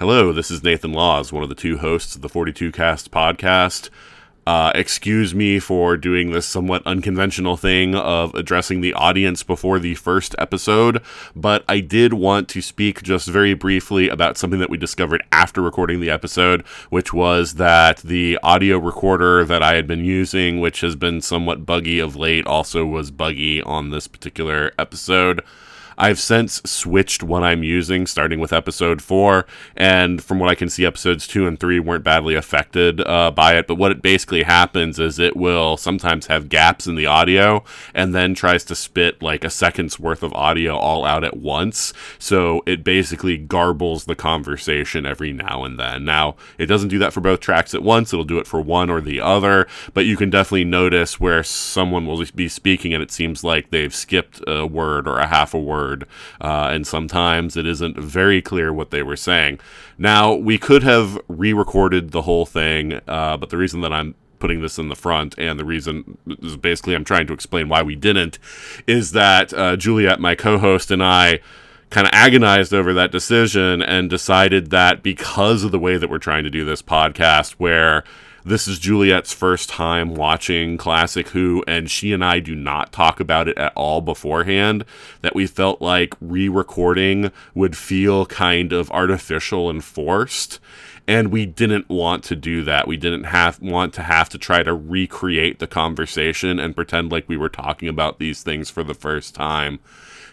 [0.00, 3.90] Hello, this is Nathan Laws, one of the two hosts of the 42 Cast podcast.
[4.46, 9.94] Uh, excuse me for doing this somewhat unconventional thing of addressing the audience before the
[9.94, 11.02] first episode,
[11.36, 15.60] but I did want to speak just very briefly about something that we discovered after
[15.60, 20.80] recording the episode, which was that the audio recorder that I had been using, which
[20.80, 25.42] has been somewhat buggy of late, also was buggy on this particular episode.
[26.00, 29.44] I've since switched what I'm using, starting with episode four,
[29.76, 33.56] and from what I can see, episodes two and three weren't badly affected uh, by
[33.56, 33.66] it.
[33.66, 38.14] But what it basically happens is it will sometimes have gaps in the audio, and
[38.14, 41.92] then tries to spit like a second's worth of audio all out at once.
[42.18, 46.06] So it basically garbles the conversation every now and then.
[46.06, 48.88] Now it doesn't do that for both tracks at once; it'll do it for one
[48.88, 49.68] or the other.
[49.92, 53.94] But you can definitely notice where someone will be speaking, and it seems like they've
[53.94, 55.89] skipped a word or a half a word
[56.40, 59.60] uh, and sometimes it isn't very clear what they were saying.
[59.98, 64.14] Now, we could have re recorded the whole thing, uh, but the reason that I'm
[64.38, 67.82] putting this in the front, and the reason is basically I'm trying to explain why
[67.82, 68.38] we didn't,
[68.86, 71.40] is that uh, Juliet, my co host, and I
[71.90, 76.18] kind of agonized over that decision and decided that because of the way that we're
[76.18, 78.04] trying to do this podcast, where
[78.44, 83.20] this is Juliet's first time watching Classic Who, and she and I do not talk
[83.20, 84.84] about it at all beforehand.
[85.20, 90.58] That we felt like re recording would feel kind of artificial and forced.
[91.06, 92.86] And we didn't want to do that.
[92.86, 97.28] We didn't have want to have to try to recreate the conversation and pretend like
[97.28, 99.80] we were talking about these things for the first time.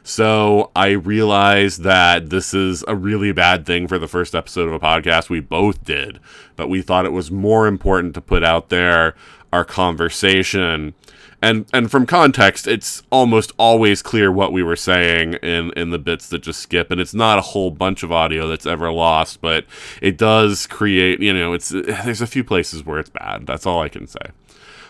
[0.07, 4.73] So I realized that this is a really bad thing for the first episode of
[4.73, 5.27] a podcast.
[5.27, 6.21] We both did,
[6.55, 9.15] but we thought it was more important to put out there
[9.51, 10.93] our conversation.
[11.41, 15.99] And and from context, it's almost always clear what we were saying in in the
[15.99, 19.41] bits that just skip, and it's not a whole bunch of audio that's ever lost,
[19.41, 19.65] but
[20.01, 21.19] it does create.
[21.19, 23.45] You know, it's there's a few places where it's bad.
[23.45, 24.31] That's all I can say.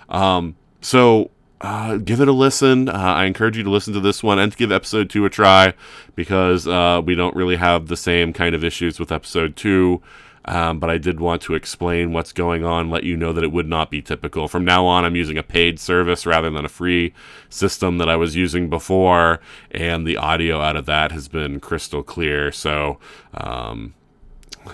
[0.09, 2.89] Um, so uh, give it a listen.
[2.89, 5.29] Uh, I encourage you to listen to this one and to give episode two a
[5.29, 5.73] try
[6.15, 10.01] because uh, we don't really have the same kind of issues with episode two.
[10.45, 13.51] Um, but I did want to explain what's going on, let you know that it
[13.51, 14.47] would not be typical.
[14.47, 17.13] From now on, I'm using a paid service rather than a free
[17.49, 19.41] system that I was using before,
[19.71, 22.53] and the audio out of that has been crystal clear.
[22.53, 22.97] So,
[23.33, 23.93] um,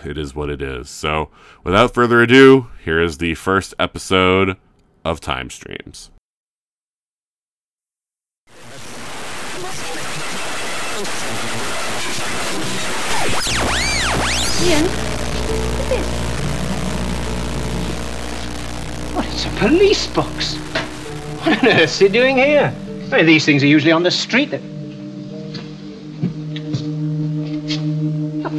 [0.06, 0.92] it is what it is.
[0.92, 1.30] So,
[1.64, 4.58] without further ado, here is the first episode
[5.04, 6.12] of Time Streams.
[14.64, 14.86] Ian,
[19.14, 20.56] What, it's a police box.
[21.44, 22.74] What on earth's he doing here?
[23.12, 24.52] I mean, these things are usually on the street.
[24.52, 24.62] Look,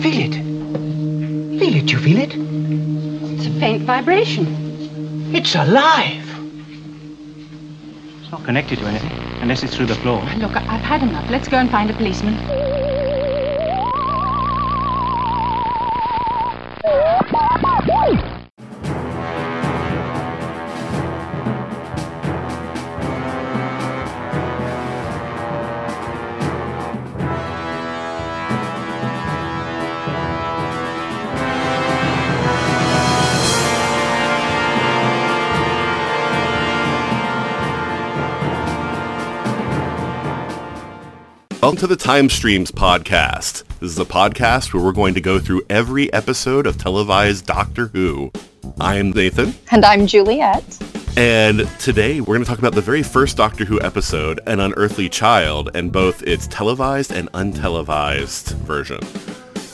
[0.03, 0.34] feel it.
[1.59, 2.34] Feel it, you feel it?
[2.34, 4.47] It's a faint vibration.
[5.34, 6.28] It's alive.
[8.21, 10.22] It's not connected to anything, unless it's through the floor.
[10.36, 11.31] Look, I've had enough.
[11.31, 12.34] Let's go and find a policeman.
[41.65, 43.63] Welcome to the Time Streams podcast.
[43.84, 47.89] This is a podcast where we're going to go through every episode of televised Doctor
[47.89, 48.33] Who.
[48.81, 50.65] I'm Nathan, And I'm Juliet.
[51.19, 55.11] and today we're going to talk about the very first Doctor Who episode, An Unearthly
[55.11, 59.00] Child, and both its televised and untelevised version.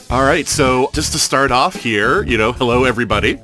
[0.09, 3.39] All right, so just to start off here, you know, hello everybody.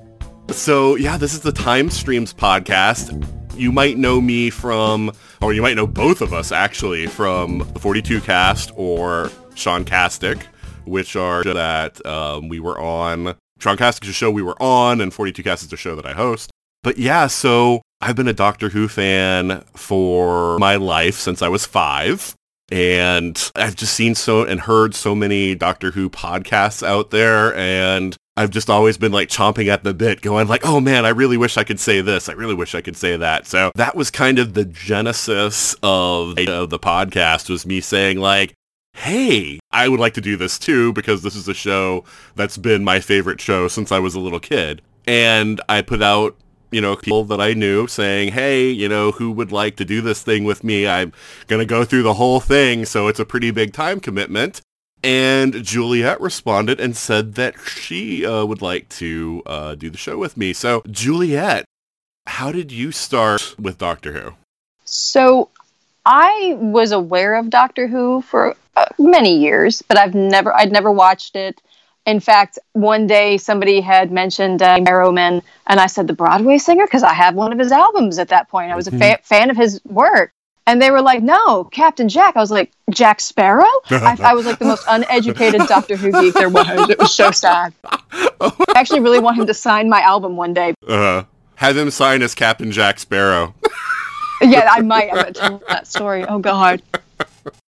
[0.50, 3.26] So, yeah, this is the Time Streams podcast.
[3.56, 7.80] You might know me from, or you might know both of us actually from the
[7.80, 10.44] 42 cast or Sean Castic,
[10.88, 13.36] which are that um, we were on.
[13.60, 16.06] Sean Castic is a show we were on, and 42 cast is a show that
[16.06, 16.52] I host.
[16.84, 21.66] But yeah, so I've been a Doctor Who fan for my life since I was
[21.66, 22.36] five.
[22.70, 28.18] And I've just seen so and heard so many Doctor Who podcasts out there and
[28.38, 31.38] I've just always been like chomping at the bit going like, oh man, I really
[31.38, 32.30] wish I could say this.
[32.30, 33.48] I really wish I could say that.
[33.48, 38.54] So that was kind of the genesis of, of the podcast was me saying like,
[38.98, 42.04] hey, I would like to do this too because this is a show
[42.36, 44.82] that's been my favorite show since I was a little kid.
[45.06, 46.36] And I put out
[46.72, 50.02] you know, people that I knew saying, hey, you know, who would like to do
[50.02, 50.88] this thing with me?
[50.88, 51.14] I'm
[51.48, 54.62] going to go through the whole thing, so it's a pretty big time commitment.
[55.04, 60.18] And Juliet responded and said that she uh, would like to uh, do the show
[60.18, 60.54] with me.
[60.54, 61.64] So, Juliet,
[62.26, 64.34] how did you start with Doctor Who?
[64.84, 65.50] So
[66.06, 70.92] I was aware of Doctor Who for uh, many years, but I've never I'd never
[70.92, 71.62] watched it.
[72.06, 77.04] In fact, one day somebody had mentioned uh, and I said the Broadway singer because
[77.04, 78.72] I have one of his albums at that point.
[78.72, 80.32] I was a fa- fan of his work,
[80.66, 84.46] and they were like, "No, Captain Jack." I was like, "Jack Sparrow?" I, I was
[84.46, 86.90] like the most uneducated Doctor Who geek there was.
[86.90, 87.74] It was so sad.
[87.84, 90.76] I actually really want him to sign my album one day.
[90.88, 91.24] Uh,
[91.56, 93.54] have him sign as Captain Jack Sparrow.
[94.42, 95.12] yeah, I might.
[95.12, 96.24] I'm tell that story.
[96.24, 96.82] Oh God.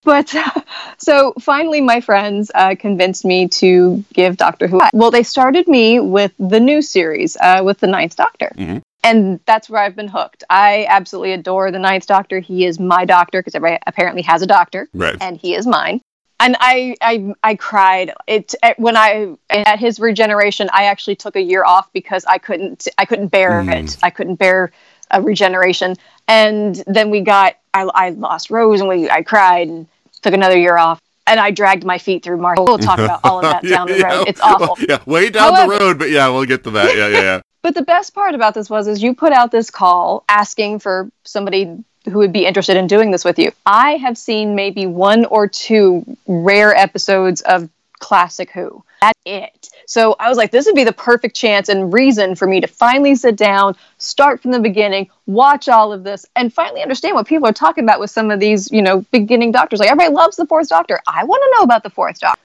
[0.06, 0.32] But
[0.98, 4.80] so finally, my friends uh, convinced me to give Doctor Who.
[4.94, 8.52] Well, they started me with the new series, uh, with the Ninth Doctor.
[8.56, 8.80] Mhm.
[9.02, 10.42] And that's where I've been hooked.
[10.48, 12.38] I absolutely adore the Ninth Doctor.
[12.40, 15.16] He is my doctor because everybody apparently has a doctor, Right.
[15.20, 16.00] and he is mine.
[16.38, 18.12] And I, I, I cried.
[18.26, 22.86] It when I at his regeneration, I actually took a year off because I couldn't,
[22.98, 23.84] I couldn't bear Mm.
[23.84, 23.96] it.
[24.02, 24.70] I couldn't bear
[25.10, 25.96] a regeneration.
[26.28, 29.86] And then we got, I, I lost Rose, and we, I cried and
[30.26, 31.00] took another year off.
[31.28, 32.58] And I dragged my feet through March.
[32.60, 34.28] We'll talk about all of that down the road.
[34.28, 34.76] It's awful.
[34.88, 36.96] Yeah, way down the road, but yeah, we'll get to that.
[36.96, 37.40] Yeah, yeah, yeah.
[37.62, 41.10] But the best part about this was is you put out this call asking for
[41.24, 43.50] somebody who would be interested in doing this with you.
[43.64, 47.68] I have seen maybe one or two rare episodes of
[47.98, 48.84] classic Who.
[49.02, 49.68] That's it.
[49.86, 52.66] So I was like, this would be the perfect chance and reason for me to
[52.66, 57.26] finally sit down, start from the beginning, watch all of this, and finally understand what
[57.26, 59.78] people are talking about with some of these, you know, beginning doctors.
[59.78, 61.00] Like everybody loves the fourth doctor.
[61.06, 62.40] I want to know about the fourth doctor.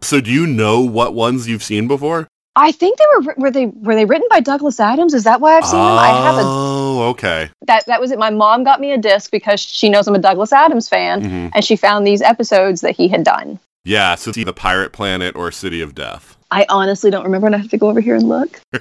[0.00, 2.28] So, do you know what ones you've seen before?
[2.56, 5.12] I think they were were they were they written by Douglas Adams?
[5.14, 5.98] Is that why I've seen them?
[5.98, 7.50] I have a Oh, okay.
[7.66, 8.18] that that was it.
[8.18, 11.50] My mom got me a disc because she knows I'm a Douglas Adams fan, Mhm.
[11.54, 13.58] and she found these episodes that he had done.
[13.84, 16.33] Yeah, so it's either Pirate Planet or City of Death.
[16.50, 18.60] I honestly don't remember, and I have to go over here and look.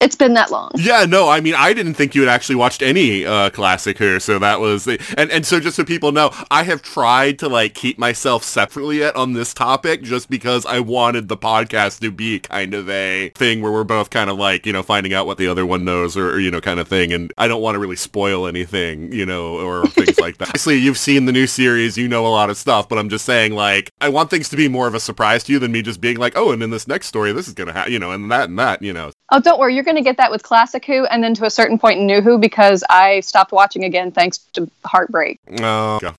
[0.00, 0.72] it's been that long.
[0.74, 4.18] Yeah, no, I mean, I didn't think you had actually watched any uh, classic here,
[4.18, 7.48] so that was the, and and so just so people know, I have tried to
[7.48, 12.10] like keep myself separately yet on this topic, just because I wanted the podcast to
[12.10, 15.26] be kind of a thing where we're both kind of like you know finding out
[15.26, 17.62] what the other one knows or, or you know kind of thing, and I don't
[17.62, 20.48] want to really spoil anything, you know, or things like that.
[20.48, 23.24] Obviously, you've seen the new series, you know a lot of stuff, but I'm just
[23.24, 25.82] saying like I want things to be more of a surprise to you than me
[25.82, 28.12] just being like, oh, and in this next story, this is gonna happen, you know,
[28.12, 29.10] and that and that, you know.
[29.30, 31.50] Oh, don't worry, you're going to get that with Classic Who, and then to a
[31.50, 35.40] certain point in New Who because I stopped watching again thanks to Heartbreak.
[35.60, 36.12] Oh, okay.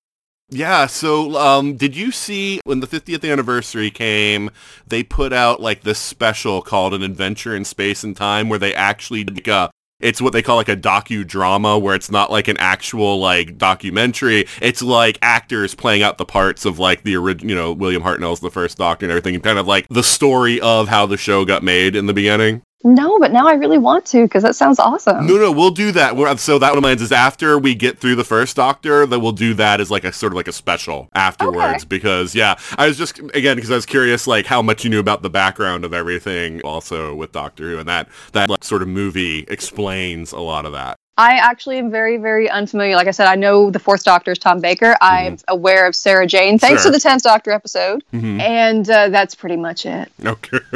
[0.49, 4.51] Yeah, so um, did you see when the 50th anniversary came,
[4.87, 8.73] they put out like this special called An Adventure in Space and Time where they
[8.73, 12.57] actually like, uh, it's what they call like a docudrama where it's not like an
[12.57, 14.45] actual like documentary.
[14.61, 18.39] It's like actors playing out the parts of like the original, you know, William Hartnell's
[18.39, 21.45] the first doctor and everything and kind of like the story of how the show
[21.45, 22.61] got made in the beginning.
[22.83, 25.25] No, but now I really want to because that sounds awesome.
[25.25, 26.15] No, no, we'll do that.
[26.15, 29.19] We're, so that one of mine is after we get through the first Doctor, that
[29.19, 31.83] we'll do that as like a sort of like a special afterwards.
[31.83, 31.85] Okay.
[31.87, 34.99] Because yeah, I was just again because I was curious like how much you knew
[34.99, 38.87] about the background of everything, also with Doctor Who, and that that like, sort of
[38.87, 40.97] movie explains a lot of that.
[41.17, 42.95] I actually am very, very unfamiliar.
[42.95, 44.95] Like I said, I know the fourth Doctor is Tom Baker.
[44.99, 46.91] I'm aware of Sarah Jane, thanks Sure.
[46.91, 48.41] to the tenth Doctor episode, Mhm.
[48.41, 50.11] and uh, that's pretty much it.
[50.25, 50.59] Okay.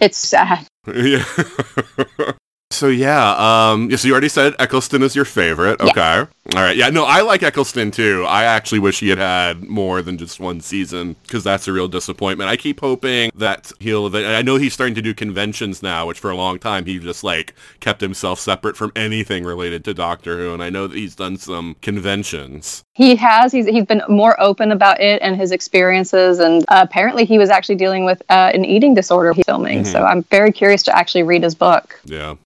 [0.00, 0.66] It's sad.
[0.94, 1.24] yeah.
[2.72, 3.32] So yeah,
[3.72, 5.80] um, yeah, so you already said Eccleston is your favorite.
[5.80, 6.00] Okay.
[6.10, 6.76] All right.
[6.76, 8.24] Yeah, no, I like Eccleston too.
[8.26, 11.88] I actually wish he had had more than just one season because that's a real
[11.88, 12.48] disappointment.
[12.48, 16.18] I keep hoping that he'll, that, I know he's starting to do conventions now, which
[16.20, 20.38] for a long time he just like kept himself separate from anything related to Doctor
[20.38, 20.54] Who.
[20.54, 22.82] And I know that he's done some conventions.
[22.94, 23.52] He has.
[23.52, 27.50] He's he's been more open about it and his experiences, and uh, apparently he was
[27.50, 29.82] actually dealing with uh, an eating disorder he's filming.
[29.82, 29.86] Mhm.
[29.92, 32.00] So I'm very curious to actually read his book.
[32.04, 32.36] Yeah.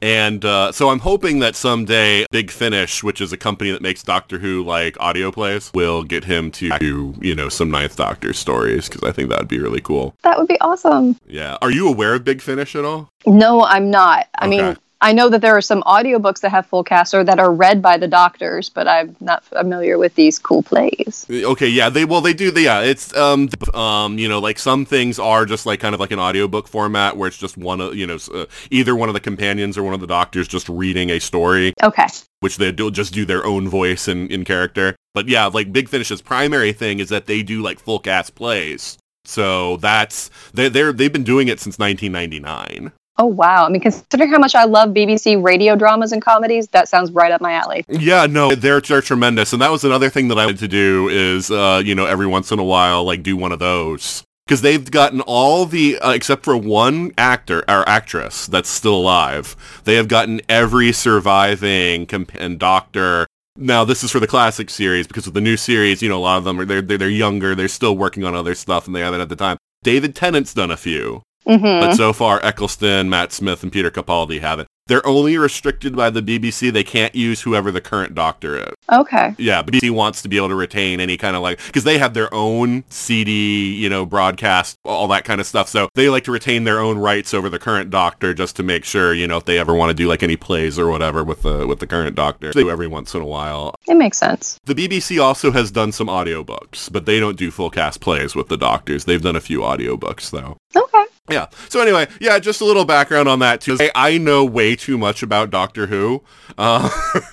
[0.00, 4.02] And uh, so I'm hoping that someday Big Finish, which is a company that makes
[4.02, 8.32] Doctor Who like audio plays, will get him to do, you know, some Ninth Doctor
[8.32, 10.14] stories because I think that would be really cool.
[10.22, 11.16] That would be awesome.
[11.26, 11.56] Yeah.
[11.60, 13.10] Are you aware of Big Finish at all?
[13.26, 14.28] No, I'm not.
[14.36, 14.80] I mean, Okay.
[15.00, 17.80] I know that there are some audiobooks that have full cast or that are read
[17.80, 21.24] by the doctors, but I'm not familiar with these cool plays.
[21.30, 24.84] Okay, yeah, they well they do the yeah, it's um um you know like some
[24.84, 27.94] things are just like kind of like an audiobook format where it's just one of
[27.94, 31.10] you know uh, either one of the companions or one of the doctors just reading
[31.10, 32.06] a story Okay.
[32.40, 34.96] which they do just do their own voice and in character.
[35.14, 38.98] But yeah, like Big Finish's primary thing is that they do like full cast plays.
[39.24, 42.92] So that's they they're they've been doing it since 1999.
[43.20, 43.66] Oh wow!
[43.66, 47.32] I mean, considering how much I love BBC radio dramas and comedies, that sounds right
[47.32, 47.84] up my alley.
[47.88, 51.08] Yeah, no, they're they're tremendous, and that was another thing that I wanted to do
[51.08, 54.62] is, uh, you know, every once in a while, like do one of those because
[54.62, 59.54] they've gotten all the uh, except for one actor or actress that's still alive.
[59.84, 63.26] They have gotten every surviving comp- and doctor.
[63.56, 66.20] Now this is for the classic series because with the new series, you know, a
[66.20, 67.54] lot of them are they're they're, they're younger.
[67.54, 69.58] They're still working on other stuff, and they haven't at the time.
[69.82, 71.22] David Tennant's done a few.
[71.48, 71.80] Mm-hmm.
[71.80, 74.68] But so far, Eccleston, Matt Smith, and Peter Capaldi haven't.
[74.88, 76.72] They're only restricted by the BBC.
[76.72, 78.74] They can't use whoever the current doctor is.
[78.90, 79.34] Okay.
[79.36, 82.14] Yeah, BBC wants to be able to retain any kind of like because they have
[82.14, 85.68] their own CD, you know, broadcast, all that kind of stuff.
[85.68, 88.84] So they like to retain their own rights over the current doctor just to make
[88.86, 91.42] sure, you know, if they ever want to do like any plays or whatever with
[91.42, 93.74] the with the current doctor, they do every once in a while.
[93.86, 94.58] It makes sense.
[94.64, 98.48] The BBC also has done some audiobooks, but they don't do full cast plays with
[98.48, 99.04] the doctors.
[99.04, 100.56] They've done a few audiobooks though.
[100.74, 101.04] Okay.
[101.28, 101.48] Yeah.
[101.68, 103.78] So anyway, yeah, just a little background on that too.
[103.94, 106.22] I, know way too much about Doctor Who.
[106.56, 106.88] Uh,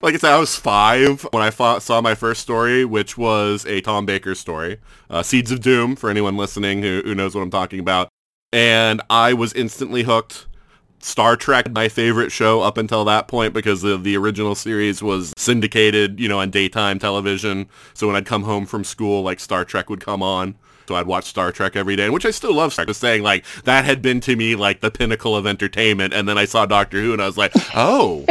[0.00, 3.64] like I said, I was five when I fought, saw my first story, which was
[3.66, 4.78] a Tom Baker story,
[5.10, 8.08] uh, Seeds of Doom, for anyone listening who, who knows what I'm talking about.
[8.52, 10.46] And I was instantly hooked.
[11.00, 15.32] Star Trek, my favorite show up until that point because the, the original series was
[15.36, 17.68] syndicated, you know, on daytime television.
[17.94, 20.56] So when I'd come home from school, like Star Trek would come on.
[20.88, 22.72] So I'd watch Star Trek every day, which I still love.
[22.72, 22.90] Star Trek.
[22.90, 26.38] Just saying, like that had been to me like the pinnacle of entertainment, and then
[26.38, 28.26] I saw Doctor Who, and I was like, oh,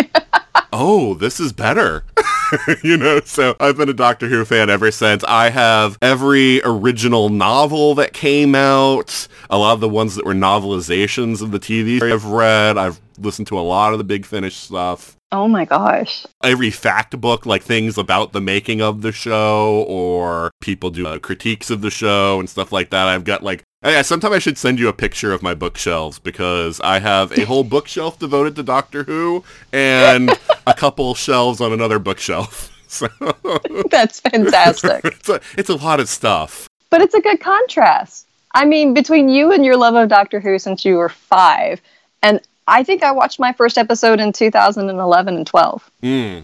[0.72, 2.04] oh, this is better.
[2.84, 5.24] you know, so I've been a Doctor Who fan ever since.
[5.26, 10.34] I have every original novel that came out, a lot of the ones that were
[10.34, 12.78] novelizations of the TV I've read.
[12.78, 16.26] I've listened to a lot of the Big Finish stuff Oh my gosh.
[16.44, 21.20] every fact book, like things about the making of the show, or people do uh,
[21.20, 23.08] critiques of the show and stuff like that.
[23.08, 26.80] I've got like, I, sometime I should send you a picture of my bookshelves because
[26.82, 30.32] I have a whole bookshelf devoted to Doctor Who and
[30.66, 32.72] a couple shelves on another bookshelf.
[32.88, 33.08] So
[33.90, 35.02] That's fantastic.
[35.04, 36.70] it's a, it's a lot of stuff.
[36.92, 38.26] but it's a good contrast.
[38.54, 41.82] I mean, between you and your love of Doctor Who since you were five,
[42.24, 45.92] and I think I watched my first episode in 2011 and 12.
[46.04, 46.44] Mm.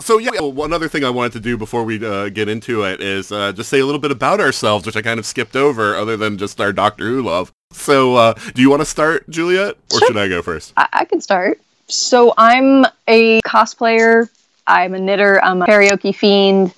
[0.00, 3.00] So yeah, one other thing I wanted to do before we uh, get into it
[3.00, 5.94] is uh, just say a little bit about ourselves, which I kind of skipped over,
[5.94, 7.52] other than just our Doctor Who love.
[7.72, 10.08] So, uh, do you want to start, Juliet, or Sure.
[10.08, 10.72] should I go first?
[10.76, 11.60] I, I can start.
[11.86, 14.28] So I'm a cosplayer.
[14.66, 15.42] I'm a knitter.
[15.44, 16.74] I'm a karaoke fiend.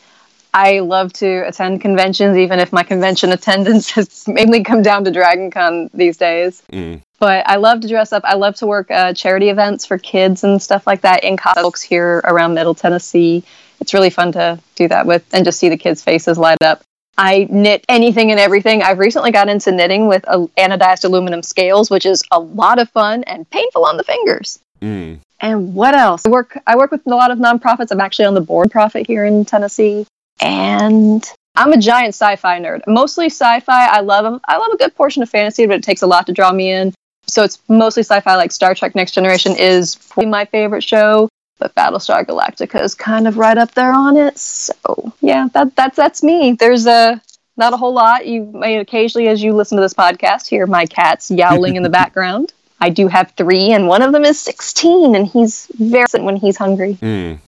[0.52, 5.10] I love to attend conventions, even if my convention attendance has mainly come down to
[5.10, 6.62] Dragon Con these days.
[6.72, 7.02] Mm.
[7.18, 8.22] But I love to dress up.
[8.24, 11.82] I love to work uh, charity events for kids and stuff like that in folks
[11.82, 13.42] here around Middle Tennessee.
[13.80, 16.82] It's really fun to do that with and just see the kids' faces light up.
[17.18, 18.82] I knit anything and everything.
[18.82, 22.90] I've recently got into knitting with uh, anodized aluminum scales, which is a lot of
[22.90, 24.58] fun and painful on the fingers.
[24.82, 25.20] Mm.
[25.40, 26.26] And what else?
[26.26, 27.90] I work I work with a lot of nonprofits.
[27.90, 30.06] I'm actually on the board profit here in Tennessee.
[30.40, 32.82] And I'm a giant sci-fi nerd.
[32.86, 33.86] Mostly sci-fi.
[33.86, 36.26] I love them, I love a good portion of fantasy, but it takes a lot
[36.26, 36.92] to draw me in.
[37.28, 41.28] So it's mostly sci-fi like Star Trek Next Generation is probably my favorite show,
[41.58, 44.38] but Battlestar Galactica is kind of right up there on it.
[44.38, 46.52] So, yeah, that that's that's me.
[46.52, 47.20] There's a
[47.56, 48.26] not a whole lot.
[48.26, 51.88] You may occasionally as you listen to this podcast hear my cats yowling in the
[52.00, 52.52] background.
[52.80, 56.56] I do have three, and one of them is 16, and he's very when he's
[56.56, 56.94] hungry.
[57.00, 57.38] Mm.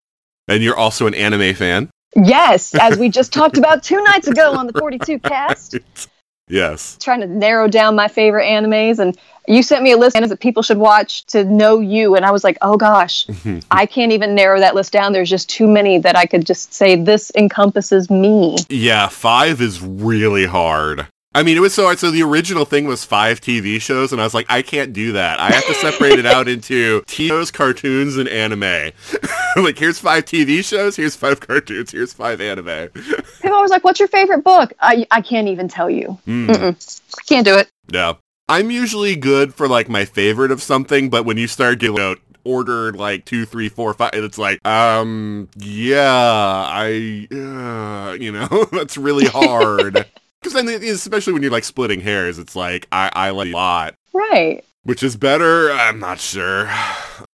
[0.49, 1.90] And you're also an anime fan?
[2.16, 5.76] Yes, as we just talked about two nights ago on the 42 cast,
[6.49, 6.97] yes.
[7.00, 9.18] trying to narrow down my favorite animes, and
[9.49, 12.31] you sent me a list of that people should watch to know you, and I
[12.31, 13.26] was like, oh gosh,
[13.71, 15.12] I can't even narrow that list down.
[15.12, 18.59] There's just too many that I could just say this encompasses me.
[18.69, 21.07] Yeah, five is really hard.
[21.35, 21.99] I mean, it was so hard.
[21.99, 25.12] So the original thing was five TV shows, and I was like, I can't do
[25.12, 25.38] that.
[25.38, 28.93] I have to separate it out into TV shows, cartoons, and anime.
[29.57, 32.88] like, here's five TV shows, here's five cartoons, here's five anime.
[32.88, 34.73] People always like, what's your favorite book?
[34.81, 36.19] I, I can't even tell you.
[36.26, 37.26] Mm.
[37.26, 37.71] Can't do it.
[37.90, 38.14] yeah.
[38.49, 42.19] I'm usually good for like my favorite of something, but when you start getting out
[42.45, 48.97] ordered like two, three, four, five, it's like, um, yeah, I, uh, you know, that's
[48.97, 50.07] really hard.
[50.40, 53.97] Because then, especially when you're like splitting hairs, it's like I, I like a lot.
[54.12, 54.64] Right.
[54.85, 55.73] Which is better?
[55.73, 56.71] I'm not sure.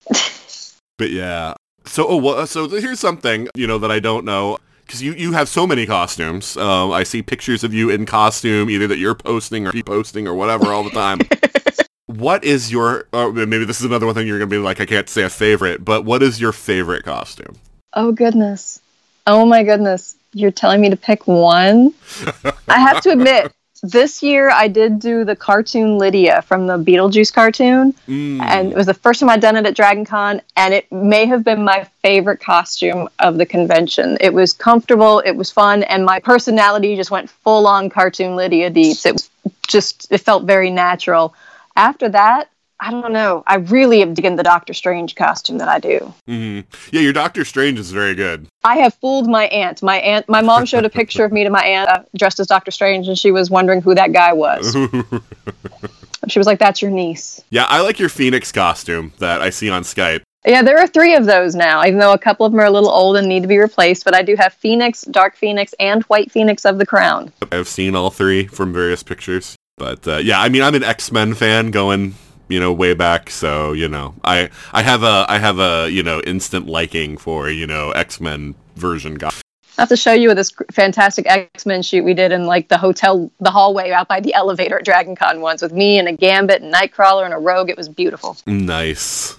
[0.99, 1.55] but yeah.
[1.87, 4.59] So, oh, well, so here's something, you know, that I don't know.
[4.91, 6.57] Because you, you have so many costumes.
[6.57, 10.27] Um, I see pictures of you in costume, either that you're posting or he posting
[10.27, 11.21] or whatever all the time.
[12.07, 14.81] what is your, or maybe this is another one thing you're going to be like,
[14.81, 17.55] I can't say a favorite, but what is your favorite costume?
[17.93, 18.83] Oh goodness.
[19.29, 20.17] Oh my goodness.
[20.33, 21.95] You're telling me to pick one?
[22.69, 27.33] I have to admit, this year I did do the cartoon Lydia from the Beetlejuice
[27.33, 28.41] cartoon, Mm.
[28.43, 31.27] and it was the first time I'd done it at Dragon Con, and it may
[31.27, 34.19] have been my favorite costume of the convention.
[34.21, 38.71] It was comfortable, it was fun, and my personality just went full on cartoon Lydia
[38.71, 39.07] Deetz.
[39.07, 39.29] It
[39.67, 41.35] just, it felt very natural.
[41.77, 42.49] After that,
[42.83, 43.43] I don't know.
[43.47, 46.15] I really am digging the Doctor Strange costume that I do.
[46.29, 46.65] Mhm.
[46.91, 48.47] Yeah, your Doctor Strange is very good.
[48.65, 49.83] I have fooled my aunt.
[49.83, 52.47] My aunt, my mom showed a picture of me to my aunt uh, dressed as
[52.47, 54.75] Doctor Strange, and she was wondering who that guy was.
[56.29, 59.69] she was like, "That's your niece." yeah, I like your Phoenix costume that I see
[59.69, 60.23] on Skype.
[60.47, 62.71] Yeah, there are three of those now, even though a couple of them are a
[62.71, 64.07] little old and need to be replaced.
[64.07, 67.31] But I do have Phoenix, Dark Phoenix, and White Phoenix of the Crown.
[67.53, 69.55] I've seen all three from various pictures.
[69.77, 72.15] But uh, yeah, I mean, I'm an X-Men fan going,
[72.51, 73.31] you know, way back.
[73.31, 77.49] So you know, I I have a I have a you know instant liking for
[77.49, 79.33] you know X-Men version guy.
[79.79, 82.77] I have to show you this fantastic X Men shoot we did in like the
[82.77, 86.13] hotel, the hallway out by the elevator at Dragon Con once with me and a
[86.13, 87.71] Gambit and Nightcrawler and a Rogue.
[87.71, 88.37] It was beautiful.
[88.47, 89.39] Nice.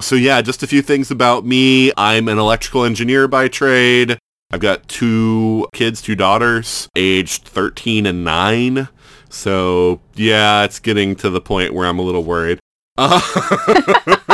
[0.00, 1.92] So yeah, just a few things about me.
[1.96, 4.18] I'm an electrical engineer by trade.
[4.50, 8.88] I've got two kids, two daughters, aged 13 and 9.
[9.28, 12.58] So yeah, it's getting to the point where I'm a little worried.
[12.98, 13.20] Uh,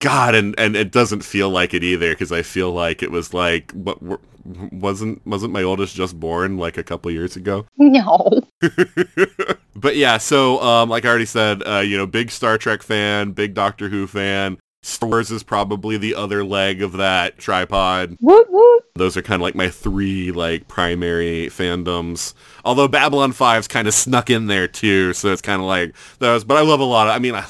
[0.00, 3.32] God, and, and it doesn't feel like it either because I feel like it was
[3.32, 3.98] like, what,
[4.44, 7.66] wasn't wasn't my oldest just born like a couple years ago?
[7.78, 8.42] No.
[9.74, 13.32] but yeah, so um, like I already said, uh, you know, big Star Trek fan,
[13.32, 14.58] big Doctor Who fan.
[14.84, 18.18] Star Wars is probably the other leg of that tripod.
[18.20, 18.84] Woot woot.
[18.94, 22.34] Those are kind of like my three like primary fandoms.
[22.66, 26.44] Although Babylon 5's kind of snuck in there too, so it's kind of like those.
[26.44, 27.14] But I love a lot of.
[27.14, 27.46] I mean, I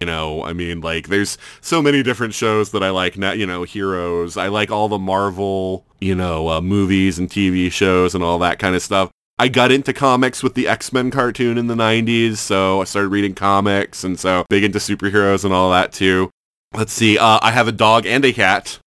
[0.00, 3.18] you know, I mean, like there's so many different shows that I like.
[3.18, 4.36] Now, you know, Heroes.
[4.36, 8.60] I like all the Marvel, you know, uh, movies and TV shows and all that
[8.60, 9.10] kind of stuff.
[9.40, 13.34] I got into comics with the X-Men cartoon in the 90s, so I started reading
[13.34, 16.30] comics, and so big into superheroes and all that too.
[16.74, 18.78] Let's see, uh, I have a dog and a cat.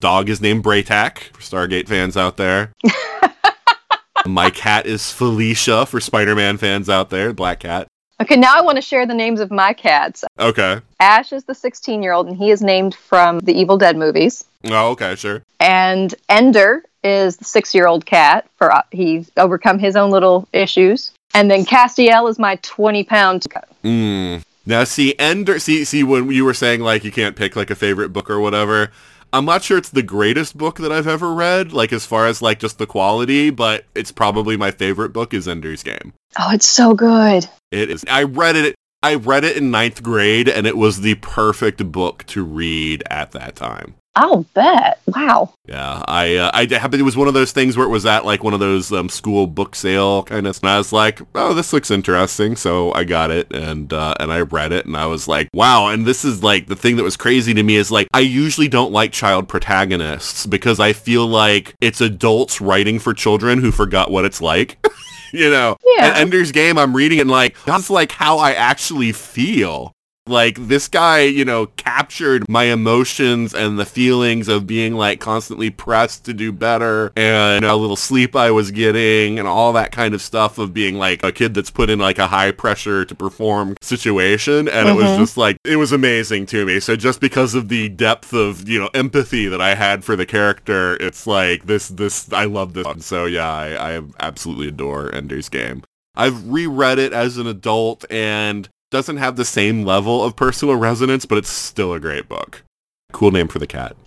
[0.00, 2.72] Dog is named Bra'tac, for Stargate fans out there.
[4.26, 7.88] My cat is Felicia, for Spider-Man fans out there, Black Cat.
[8.20, 10.22] Okay, now I want to share the names of my cats.
[10.38, 10.80] Okay.
[11.00, 14.44] Ash is the 16 year old, and he is named from the Evil Dead movies.
[14.64, 15.42] Oh, okay, sure.
[15.58, 20.46] And Ender is the six year old cat, for uh, he's overcome his own little
[20.52, 21.10] issues.
[21.34, 23.68] And then Castiel is my 20 pound cat.
[23.82, 24.42] Mm.
[24.64, 27.74] Now, see, Ender, see, see, when you were saying like you can't pick like a
[27.74, 28.90] favorite book or whatever,
[29.32, 32.42] I'm not sure it's the greatest book that I've ever read, like as far as
[32.42, 36.12] like just the quality, but it's probably my favorite book is Ender's Game.
[36.38, 37.48] Oh, it's so good.
[37.70, 38.04] It is.
[38.08, 38.74] I read it.
[39.02, 43.32] I read it in ninth grade, and it was the perfect book to read at
[43.32, 43.94] that time.
[44.14, 45.00] I'll bet.
[45.06, 45.54] Wow.
[45.66, 47.00] Yeah, I uh, I happened.
[47.00, 49.08] It was one of those things where it was at like one of those um,
[49.08, 50.58] school book sale kind of.
[50.62, 52.54] And I was like, oh, this looks interesting.
[52.56, 55.88] So I got it and uh, and I read it, and I was like, wow.
[55.88, 58.68] And this is like the thing that was crazy to me is like I usually
[58.68, 64.10] don't like child protagonists because I feel like it's adults writing for children who forgot
[64.10, 64.76] what it's like.
[65.32, 66.08] you know, Yeah.
[66.08, 69.94] and Ender's Game, I'm reading it and like that's like how I actually feel.
[70.28, 75.68] Like this guy, you know, captured my emotions and the feelings of being like constantly
[75.68, 80.14] pressed to do better and how little sleep I was getting and all that kind
[80.14, 83.14] of stuff of being like a kid that's put in like a high pressure to
[83.16, 84.68] perform situation.
[84.68, 85.18] And it was Mhm.
[85.18, 86.78] just like, it was amazing to me.
[86.78, 90.24] So just because of the depth of, you know, empathy that I had for the
[90.24, 92.84] character, it's like this, this, I love this.
[92.84, 93.00] one.
[93.00, 95.82] So yeah, I, I absolutely adore Ender's Game.
[96.14, 101.26] I've reread it as an adult and doesn't have the same level of personal resonance,
[101.26, 102.62] but it's still a great book.
[103.10, 103.96] Cool name for the cat.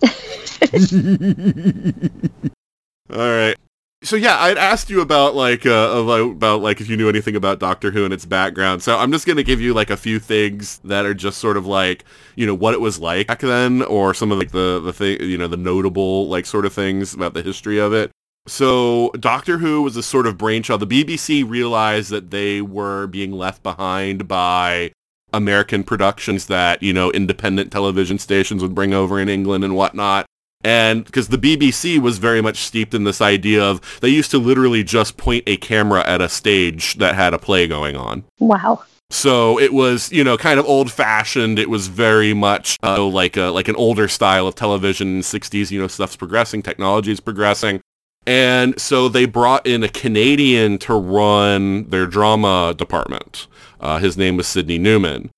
[3.12, 3.56] All right.
[4.02, 7.34] So yeah, I'd asked you about like uh, about about, like if you knew anything
[7.34, 8.82] about Doctor Who and its background.
[8.82, 11.66] So I'm just gonna give you like a few things that are just sort of
[11.66, 12.04] like
[12.36, 15.20] you know what it was like back then, or some of like the the thing
[15.20, 18.12] you know the notable like sort of things about the history of it.
[18.46, 20.80] So Doctor Who was a sort of brainchild.
[20.80, 24.92] The BBC realized that they were being left behind by
[25.32, 30.26] American productions that, you know, independent television stations would bring over in England and whatnot.
[30.64, 34.38] And because the BBC was very much steeped in this idea of they used to
[34.38, 38.24] literally just point a camera at a stage that had a play going on.
[38.40, 38.82] Wow.
[39.10, 41.60] So it was, you know, kind of old-fashioned.
[41.60, 45.22] It was very much uh, like a like an older style of television in the
[45.22, 45.70] 60s.
[45.70, 47.80] You know, stuff's progressing, technology is progressing.
[48.26, 53.46] And so they brought in a Canadian to run their drama department.
[53.80, 55.30] Uh, his name was Sydney Newman.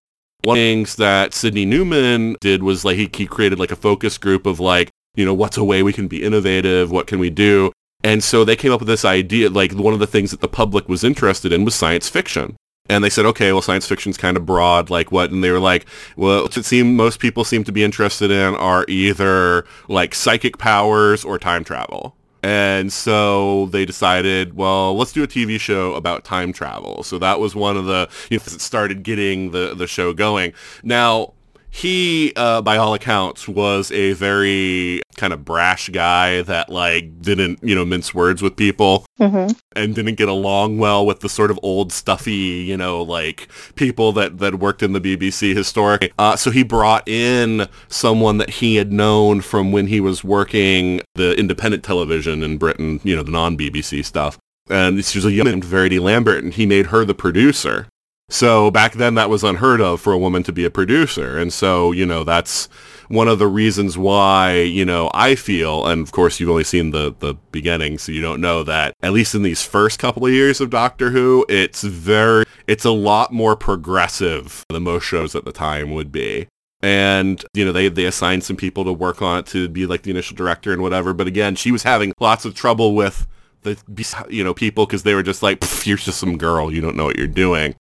[0.45, 3.77] One of the things that Sydney Newman did was like he, he created like a
[3.77, 6.91] focus group of like, you know, what's a way we can be innovative?
[6.91, 7.73] What can we do?
[8.05, 10.49] And so they came up with this idea, like one of the things that the
[10.49, 12.57] public was interested in was science fiction.
[12.89, 15.31] And they said, okay, well, science fiction's kind of broad, like what?
[15.31, 18.87] And they were like, well, it seemed most people seem to be interested in are
[18.89, 22.15] either like psychic powers or time travel.
[22.43, 27.03] And so they decided, well, let's do a TV show about time travel.
[27.03, 30.53] So that was one of the, you know, started getting the, the show going.
[30.83, 31.35] Now,
[31.79, 37.61] he, uh, by all accounts, was a very kind of brash guy that like didn't,
[37.63, 39.53] you know, mince words with people Mm-hmm.
[39.75, 44.13] and didn't get along well with the sort of old stuffy, you know, like people
[44.13, 46.13] that, that worked in the BBC historically.
[46.21, 51.01] Uh, so he brought in someone that he had known from when he was working
[51.17, 54.39] the independent television in Britain, you know, the non-BBC stuff.
[54.71, 57.89] And she was a young named Verity Lambert, and he made her the producer.
[58.31, 61.39] So back then that was unheard of for a woman to be a producer.
[61.39, 62.69] And so, you know, that's
[63.09, 66.91] one of the reasons why, you know, I feel, and of course you've only seen
[66.91, 70.33] the, the beginning, so you don't know that, at least in these first couple of
[70.33, 75.47] years of Doctor Who, it's very, it's a lot more progressive than most shows at
[75.47, 76.49] the time would be.
[76.83, 80.03] And, you know, they, they assigned some people to work on it to be like
[80.03, 81.15] the initial director and whatever.
[81.15, 83.27] But again, she was having lots of trouble with
[83.63, 83.77] the,
[84.31, 86.73] you know, people because they were just like, you're just some girl.
[86.73, 87.75] You don't know what you're doing.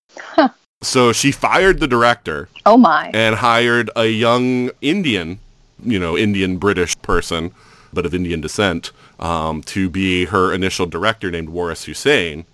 [0.80, 3.10] So she fired the director Oh my.
[3.12, 5.40] and hired a young Indian,
[5.82, 7.50] you know, Indian British person,
[7.92, 12.44] but of Indian descent, um, to be her initial director named Waris Hussein.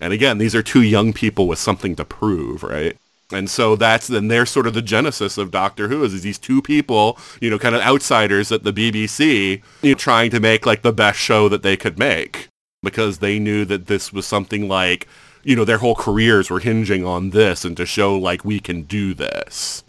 [0.00, 2.96] And again, these are two young people with something to prove, right?
[3.32, 6.38] And so that's then they're sort of the genesis of Doctor Who is, is these
[6.38, 10.64] two people, you know, kind of outsiders at the BBC, you know, trying to make
[10.64, 12.48] like the best show that they could make
[12.84, 15.08] because they knew that this was something like,
[15.42, 18.82] you know, their whole careers were hinging on this and to show like we can
[18.82, 19.82] do this.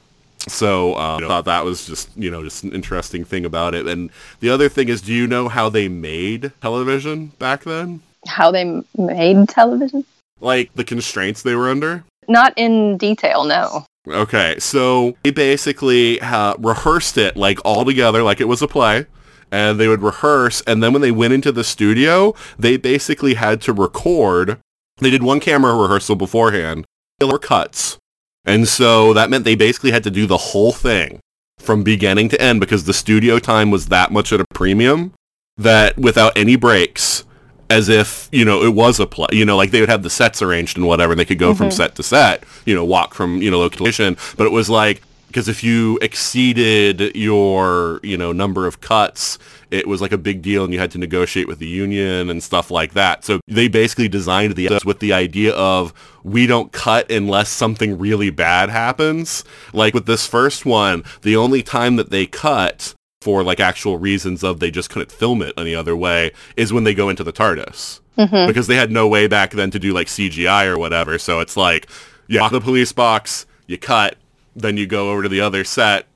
[0.47, 3.87] So um, I thought that was just, you know, just an interesting thing about it.
[3.87, 8.01] And the other thing is, do you know how they made television back then?
[8.27, 10.05] How they made television?
[10.39, 12.03] Like the constraints they were under?
[12.27, 13.85] Not in detail, no.
[14.07, 19.07] Okay, so they basically uh, rehearsed it like all together, like it was a play,
[19.51, 23.61] and they would rehearse, and then when they went into the studio, they basically had
[23.61, 24.59] to record.
[24.97, 26.85] They did one camera rehearsal beforehand.
[27.19, 27.97] There were cuts,
[28.45, 31.19] and so that meant they basically had to do the whole thing
[31.57, 35.13] from beginning to end because the studio time was that much at a premium
[35.57, 37.23] that without any breaks
[37.69, 40.09] as if you know it was a play you know like they would have the
[40.09, 41.75] sets arranged and whatever and they could go from mm-hmm.
[41.75, 45.01] set to set you know walk from you know location but it was like
[45.35, 49.37] because if you exceeded your you know number of cuts
[49.69, 52.41] it was like a big deal and you had to negotiate with the union and
[52.41, 53.25] stuff like that.
[53.25, 55.93] So they basically designed the with the idea of
[56.23, 59.43] we don't cut unless something really bad happens.
[59.73, 64.41] Like with this first one the only time that they cut for like actual reasons
[64.41, 67.33] of they just couldn't film it any other way is when they go into the
[67.33, 67.99] TARDIS.
[68.17, 68.47] Mm-hmm.
[68.47, 71.17] Because they had no way back then to do like CGI or whatever.
[71.17, 71.89] So it's like,
[72.29, 74.15] yeah, the police box, you cut,
[74.55, 76.07] then you go over to the other set,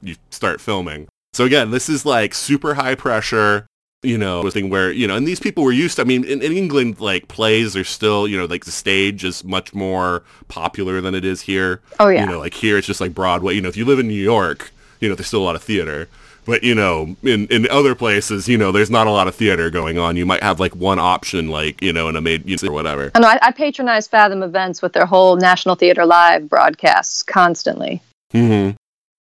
[0.00, 1.08] you start filming.
[1.32, 3.66] So again, this is like super high pressure,
[4.02, 6.40] you know, thing where, you know, and these people were used to, I mean, in,
[6.40, 11.00] in England, like plays are still, you know, like the stage is much more popular
[11.00, 11.82] than it is here.
[11.98, 12.22] Oh, yeah.
[12.22, 13.54] You know, like here it's just like Broadway.
[13.54, 15.62] You know, if you live in New York, you know, there's still a lot of
[15.62, 16.08] theater.
[16.48, 19.68] But, you know, in, in other places, you know, there's not a lot of theater
[19.68, 20.16] going on.
[20.16, 22.72] You might have like one option, like, you know, in a made, you know, or
[22.72, 23.10] whatever.
[23.14, 28.00] I know I, I patronize Fathom events with their whole National Theater Live broadcasts constantly.
[28.32, 28.70] hmm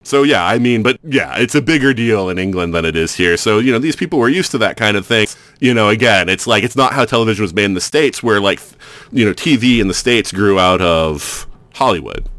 [0.04, 3.14] So yeah, I mean, but yeah, it's a bigger deal in England than it is
[3.14, 3.36] here.
[3.36, 5.28] So you know, these people were used to that kind of thing.
[5.60, 8.40] You know, again, it's like it's not how television was made in the states, where
[8.40, 8.62] like,
[9.12, 12.30] you know, TV in the states grew out of Hollywood,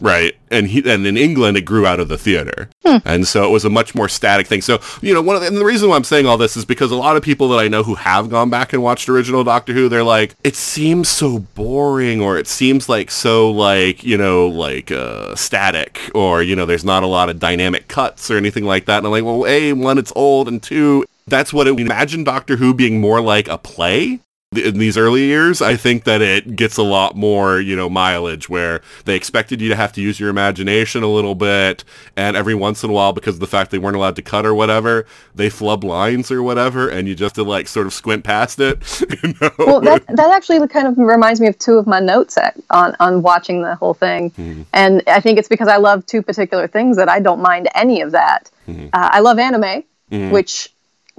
[0.00, 0.34] right?
[0.50, 2.68] And he, and in England, it grew out of the theater,
[3.04, 4.62] and so it was a much more static thing.
[4.62, 6.64] So you know, one of the, and the reason why I'm saying all this is
[6.64, 9.44] because a lot of people that I know who have gone back and watched original
[9.44, 14.16] Doctor Who, they're like, it seems so boring, or it seems like so like you
[14.16, 18.36] know like uh, static, or you know, there's not a lot of dynamic cuts or
[18.36, 18.98] anything like that.
[18.98, 21.78] And I'm like, well, a one, it's old, and two, that's what it.
[21.78, 24.20] Imagine Doctor Who being more like a play
[24.56, 28.48] in these early years, I think that it gets a lot more, you know, mileage
[28.48, 31.84] where they expected you to have to use your imagination a little bit.
[32.16, 34.44] And every once in a while, because of the fact they weren't allowed to cut
[34.44, 36.88] or whatever, they flub lines or whatever.
[36.88, 38.82] And you just have to like sort of squint past it.
[39.22, 39.52] you know?
[39.56, 42.36] Well, that that actually kind of reminds me of two of my notes
[42.70, 44.62] on on watching the whole thing, mm-hmm.
[44.72, 48.00] and I think it's because I love two particular things that I don't mind any
[48.00, 48.50] of that.
[48.66, 48.88] Mm-hmm.
[48.92, 49.62] Uh, I love anime,
[50.10, 50.30] mm-hmm.
[50.30, 50.72] which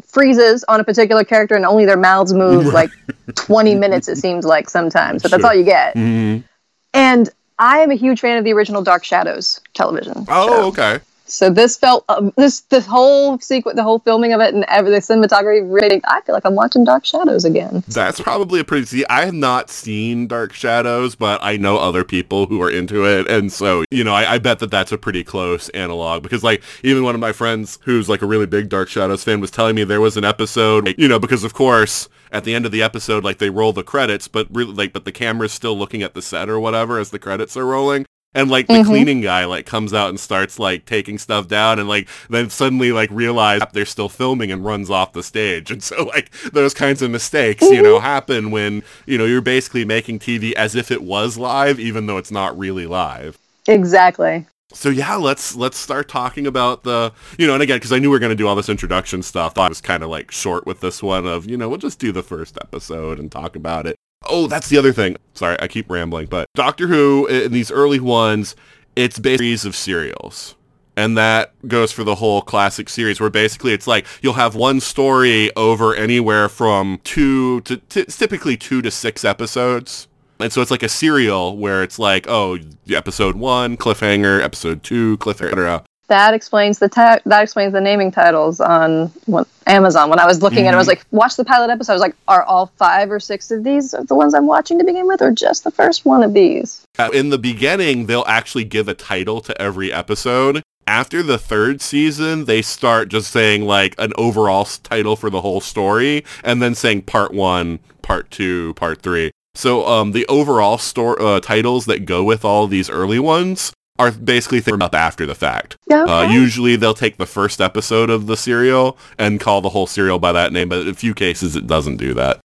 [0.06, 2.90] freezes on a particular character and only their mouths move like
[3.36, 5.22] 20 minutes it seems like sometimes.
[5.22, 5.96] But that's all you get.
[5.96, 6.46] Mm-hmm.
[6.94, 10.26] And i am a huge fan of the original dark shadows television.
[10.28, 10.66] Oh, show.
[10.68, 11.00] okay.
[11.32, 14.92] So this felt um, this the whole sequence, the whole filming of it, and every
[14.92, 15.62] the cinematography.
[15.72, 17.84] Really, I feel like I'm watching Dark Shadows again.
[17.88, 18.86] That's probably a pretty.
[18.86, 23.06] See, I have not seen Dark Shadows, but I know other people who are into
[23.06, 26.22] it, and so you know, I, I bet that that's a pretty close analog.
[26.22, 29.40] Because like even one of my friends who's like a really big Dark Shadows fan
[29.40, 32.66] was telling me there was an episode, you know, because of course at the end
[32.66, 35.78] of the episode, like they roll the credits, but really like but the camera's still
[35.78, 38.06] looking at the set or whatever as the credits are rolling.
[38.34, 38.86] And like the Mhm.
[38.86, 42.94] cleaning guy like comes out and starts like taking stuff down and like then suddenly
[42.94, 45.70] like realize they're still filming and runs off the stage.
[45.70, 49.84] And so like those kinds of mistakes, you know, happen when, you know, you're basically
[49.84, 53.38] making TV as if it was live even though it's not really live.
[53.68, 54.46] Exactly.
[54.74, 58.10] So yeah, let's let's start talking about the you know, and again because I knew
[58.10, 60.66] we were going to do all this introduction stuff, I was kind of like short
[60.66, 63.86] with this one of you know we'll just do the first episode and talk about
[63.88, 63.98] it.
[64.28, 65.18] Oh, that's the other thing.
[65.34, 68.56] Sorry, I keep rambling, but Doctor Who in these early ones,
[68.96, 70.56] it's based series of serials.
[70.98, 74.82] And that goes for the whole classic series where basically it's like you'll have one
[74.82, 80.08] story over anywhere from two to t- typically two to six episodes.
[80.40, 82.58] And so it's like a serial where it's like, oh,
[82.90, 85.84] episode one, cliffhanger, episode two, cliffhanger.
[86.12, 90.10] That explains the ti- that explains the naming titles on what, Amazon.
[90.10, 91.94] When I was looking at it, I was like, watch the pilot episode.
[91.94, 94.84] I was like, are all five or six of these the ones I'm watching to
[94.84, 96.86] begin with, or just the first one of these?
[97.00, 100.62] Uh, In the beginning, they'll actually give a title to every episode.
[100.86, 105.62] After the third season, they start just saying like an overall title for the whole
[105.62, 109.32] story, and then saying part one, part two, part three.
[109.56, 113.72] So um, the overall store uh, titles that go with all these early ones
[114.02, 115.78] are basically things up after the fact.
[115.88, 116.04] Yeah.
[116.04, 120.20] Uh, usually they'll take the first episode of the serial and call the whole serial
[120.20, 122.40] by that name, but in a few cases it doesn't do that.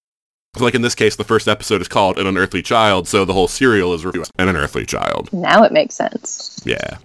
[0.59, 3.49] Like in this case, the first episode is called An Unearthly Child, so the whole
[3.49, 5.33] serial is An Unearthly Child.
[5.33, 6.61] now it makes sense.
[6.64, 6.99] Yeah.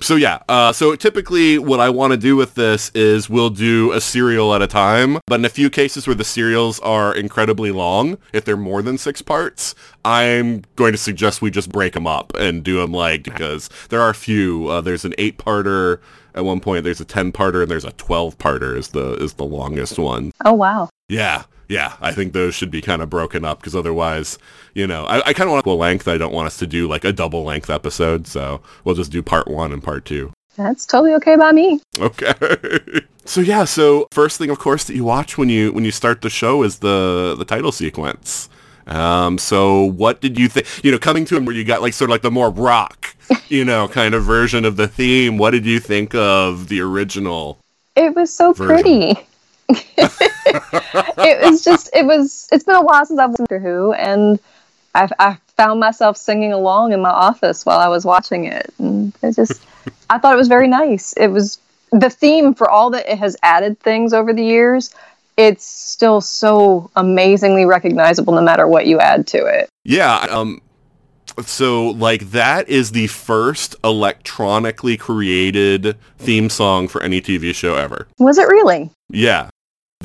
[0.00, 3.92] So yeah, uh, so typically what I want to do with this is we'll do
[3.92, 7.70] a serial at a time, but in a few cases where the serials are incredibly
[7.70, 12.06] long, if they're more than six parts, I'm going to suggest we just break them
[12.06, 16.00] up and do them like, because there are a few, uh, there's an eight parter
[16.34, 19.32] at one point, there's a 10 parter and there's a 12 parter is the, is
[19.34, 20.30] the longest one.
[20.44, 20.90] Oh wow.
[21.08, 21.94] Yeah, yeah.
[22.00, 24.38] I think those should be kind of broken up because otherwise,
[24.74, 26.08] you know, I, I kind of want a length.
[26.08, 29.22] I don't want us to do like a double length episode, so we'll just do
[29.22, 30.32] part one and part two.
[30.56, 31.80] That's totally okay by me.
[31.98, 32.32] Okay.
[33.24, 36.22] so yeah, so first thing, of course, that you watch when you when you start
[36.22, 38.48] the show is the the title sequence.
[38.86, 40.66] Um, so what did you think?
[40.84, 43.14] You know, coming to him where you got like sort of like the more rock,
[43.48, 45.38] you know, kind of version of the theme.
[45.38, 47.58] What did you think of the original?
[47.96, 48.74] It was so Version.
[48.74, 49.26] pretty.
[49.68, 54.38] it was just it was it's been a while since I've watched Doctor Who and
[54.94, 59.12] I, I found myself singing along in my office while I was watching it and
[59.22, 59.62] it just
[60.08, 61.12] I thought it was very nice.
[61.14, 61.58] It was
[61.92, 64.94] the theme for all that it has added things over the years.
[65.36, 69.68] It's still so amazingly recognizable no matter what you add to it.
[69.84, 70.26] Yeah.
[70.30, 70.62] Um,
[71.44, 78.08] so like that is the first electronically created theme song for any TV show ever.
[78.18, 78.90] Was it really?
[79.10, 79.50] Yeah.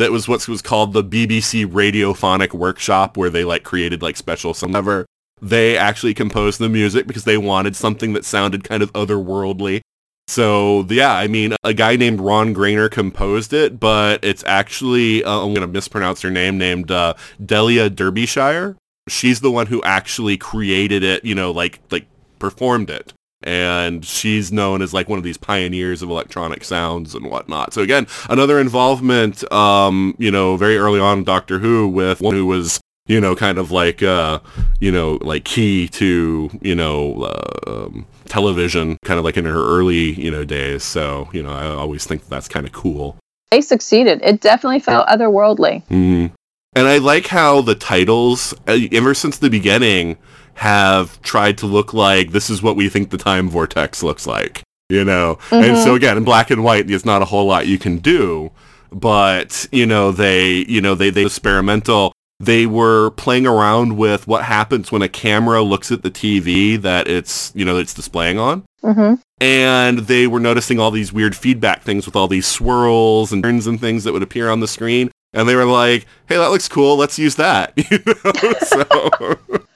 [0.02, 4.56] That was what was called the BBC Radiophonic Workshop where they like created like special
[4.56, 5.06] some ever.
[5.40, 9.82] They actually composed the music because they wanted something that sounded kind of otherworldly.
[10.28, 15.46] So yeah, I mean, a guy named Ron Grainer composed it, but it's actually uh,
[15.46, 17.14] I'm gonna mispronounce her name, named uh,
[17.46, 18.78] Delia Derbyshire.
[19.08, 22.08] She's the one who actually created it, you know, like like
[22.40, 27.30] performed it, and she's known as like one of these pioneers of electronic sounds and
[27.30, 27.74] whatnot.
[27.74, 32.46] So again, another involvement, um, you know, very early on Doctor Who with one who
[32.46, 34.40] was you know, kind of like, uh,
[34.80, 39.62] you know, like key to, you know, uh, um, television, kind of like in her
[39.62, 40.84] early, you know, days.
[40.84, 43.18] So, you know, I always think that's kind of cool.
[43.50, 44.22] They succeeded.
[44.24, 45.84] It definitely felt otherworldly.
[45.88, 46.28] hmm
[46.74, 50.18] And I like how the titles, uh, ever since the beginning,
[50.56, 54.64] have tried to look like this is what we think the time vortex looks like,
[54.90, 55.38] you know?
[55.52, 58.52] And so again, in black and white, there's not a whole lot you can do,
[58.92, 62.14] but, you know, they, you know, they, they experimental.
[62.40, 67.08] They were playing around with what happens when a camera looks at the TV that
[67.08, 71.82] it's, you know, it's displaying on hmm and they were noticing all these weird feedback
[71.82, 75.10] things with all these swirls and turns and things that would appear on the screen.
[75.34, 76.96] And they were like, "Hey, that looks cool.
[76.96, 78.54] Let's use that." You know?
[78.60, 79.64] so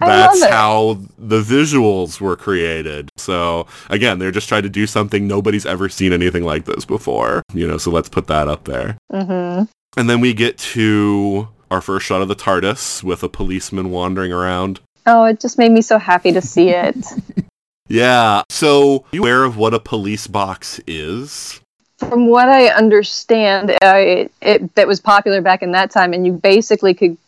[0.00, 3.10] that's how the visuals were created.
[3.16, 7.42] So again, they're just trying to do something nobody's ever seen anything like this before.
[7.54, 8.96] You know, so let's put that up there.
[9.10, 9.62] hmm
[9.96, 14.32] And then we get to our first shot of the TARDIS with a policeman wandering
[14.32, 14.80] around.
[15.06, 16.96] Oh, it just made me so happy to see it.
[17.90, 18.42] Yeah.
[18.48, 21.60] So, you aware of what a police box is?
[21.98, 26.24] From what I understand, uh, it, it that was popular back in that time, and
[26.24, 27.18] you basically could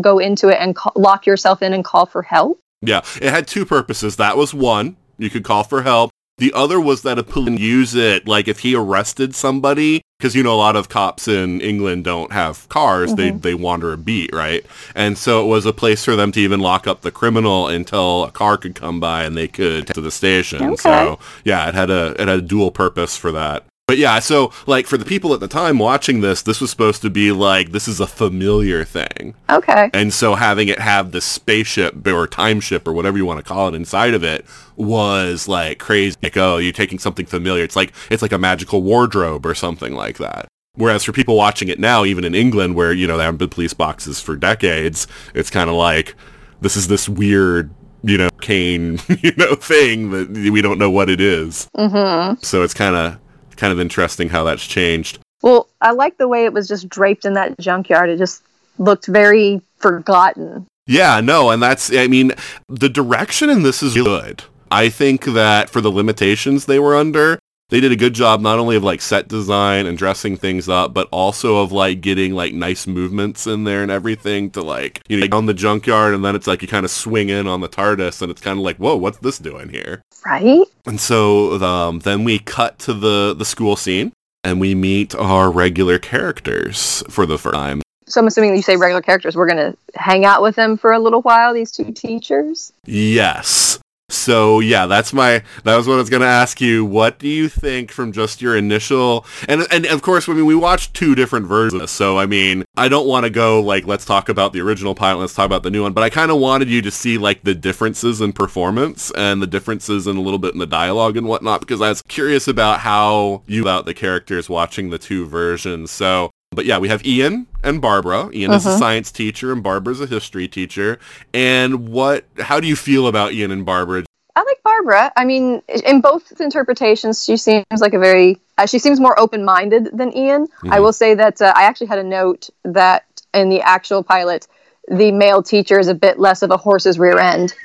[0.00, 2.60] go into it and ca- lock yourself in and call for help.
[2.82, 4.16] Yeah, it had two purposes.
[4.16, 4.96] That was one.
[5.18, 6.10] You could call for help.
[6.40, 10.42] The other was that a police use it, like if he arrested somebody, because you
[10.42, 13.40] know a lot of cops in England don't have cars; they mm-hmm.
[13.40, 14.64] they wander a beat, right?
[14.94, 18.24] And so it was a place for them to even lock up the criminal until
[18.24, 20.64] a car could come by and they could to the station.
[20.64, 20.76] Okay.
[20.76, 23.66] So yeah, it had a it had a dual purpose for that.
[23.90, 27.02] But yeah, so like for the people at the time watching this, this was supposed
[27.02, 29.34] to be like this is a familiar thing.
[29.48, 29.90] Okay.
[29.92, 33.42] And so having it have the spaceship or time ship or whatever you want to
[33.44, 36.16] call it inside of it was like crazy.
[36.22, 37.64] Like, oh, you're taking something familiar.
[37.64, 40.46] It's like it's like a magical wardrobe or something like that.
[40.74, 43.48] Whereas for people watching it now, even in England where, you know, there haven't been
[43.48, 46.14] police boxes for decades, it's kind of like
[46.60, 47.74] this is this weird,
[48.04, 51.68] you know, cane, you know, thing that we don't know what it is.
[51.76, 52.40] Mm-hmm.
[52.40, 53.18] So it's kind of
[53.60, 55.18] kind of interesting how that's changed.
[55.42, 58.10] Well, I like the way it was just draped in that junkyard.
[58.10, 58.42] It just
[58.78, 60.66] looked very forgotten.
[60.86, 62.32] Yeah, no, and that's I mean,
[62.68, 64.42] the direction in this is good.
[64.70, 67.38] I think that for the limitations they were under,
[67.70, 70.92] they did a good job not only of like set design and dressing things up,
[70.92, 75.20] but also of like getting like nice movements in there and everything to like, you
[75.20, 77.68] know, on the junkyard and then it's like you kind of swing in on the
[77.68, 80.02] TARDIS and it's kind of like, whoa, what's this doing here?
[80.26, 80.66] Right?
[80.84, 84.12] And so um, then we cut to the, the school scene
[84.44, 87.82] and we meet our regular characters for the first time.
[88.06, 89.36] So I'm assuming you say regular characters.
[89.36, 92.72] We're going to hang out with them for a little while, these two teachers.
[92.84, 93.78] Yes.
[94.12, 96.84] So yeah, that's my that was what I was gonna ask you.
[96.84, 100.54] What do you think from just your initial and and of course I mean we
[100.54, 104.28] watched two different versions so I mean I don't want to go like let's talk
[104.28, 106.68] about the original pilot, let's talk about the new one, but I kind of wanted
[106.68, 110.54] you to see like the differences in performance and the differences in a little bit
[110.54, 114.48] in the dialogue and whatnot because I was curious about how you about the characters
[114.48, 115.90] watching the two versions.
[115.90, 118.28] So but yeah, we have Ian and Barbara.
[118.34, 120.98] Ian is a science teacher and Barbara's a history teacher.
[121.32, 124.04] And what how do you feel about Ian and Barbara?
[124.34, 125.12] I like Barbara.
[125.16, 128.38] I mean, in both interpretations, she seems like a very.
[128.58, 130.48] Uh, she seems more open-minded than Ian.
[130.68, 134.46] I will say that uh, I actually had a note that in the actual pilot,
[134.88, 137.54] the male teacher is a bit less of a horse's rear end.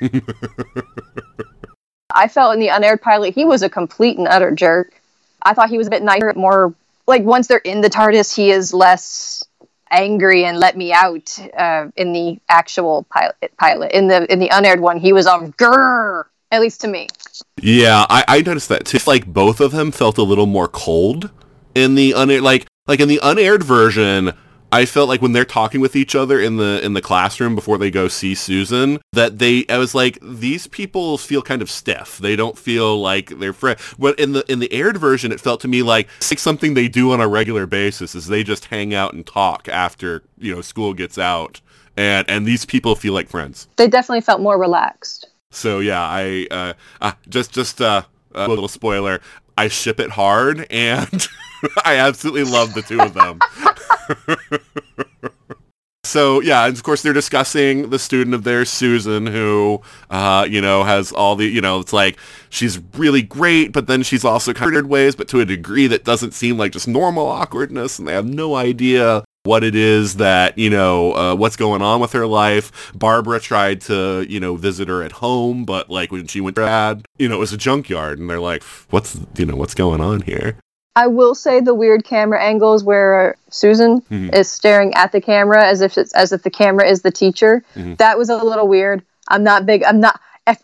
[2.14, 5.02] I felt in the unaired pilot he was a complete and utter jerk.
[5.42, 6.74] I thought he was a bit nicer, more
[7.06, 9.44] like once they're in the TARDIS, he is less
[9.90, 11.38] angry and let me out.
[11.56, 15.52] Uh, in the actual pilot, pilot in the in the unaired one, he was on
[15.52, 16.24] grrr.
[16.52, 17.08] At least to me.
[17.60, 18.96] Yeah, I, I noticed that too.
[18.96, 21.30] It's like both of them felt a little more cold
[21.74, 24.32] in the unaired like like in the unaired version.
[24.76, 27.78] I felt like when they're talking with each other in the in the classroom before
[27.78, 32.18] they go see Susan, that they I was like these people feel kind of stiff.
[32.18, 33.80] They don't feel like they're friends.
[33.98, 36.88] But in the in the aired version, it felt to me like like something they
[36.88, 38.14] do on a regular basis.
[38.14, 41.62] Is they just hang out and talk after you know school gets out,
[41.96, 43.68] and and these people feel like friends.
[43.76, 45.30] They definitely felt more relaxed.
[45.52, 48.02] So yeah, I uh, uh just just uh,
[48.34, 49.22] a little spoiler.
[49.56, 51.28] I ship it hard, and
[51.84, 53.40] I absolutely love the two of them.
[56.04, 60.60] so yeah, and of course they're discussing the student of theirs, Susan, who uh, you
[60.60, 64.52] know has all the you know it's like she's really great, but then she's also
[64.52, 68.08] kind of ways, but to a degree that doesn't seem like just normal awkwardness, and
[68.08, 72.12] they have no idea what it is that you know uh, what's going on with
[72.12, 76.40] her life barbara tried to you know visit her at home but like when she
[76.40, 79.56] went to dad you know it was a junkyard and they're like what's you know
[79.56, 80.56] what's going on here
[80.98, 85.82] I will say the weird camera angles where Susan is staring at the camera as
[85.82, 87.62] if it's, as if the camera is the teacher.
[87.98, 89.04] That was a little weird.
[89.28, 89.84] I'm not big.
[89.84, 90.18] I'm not.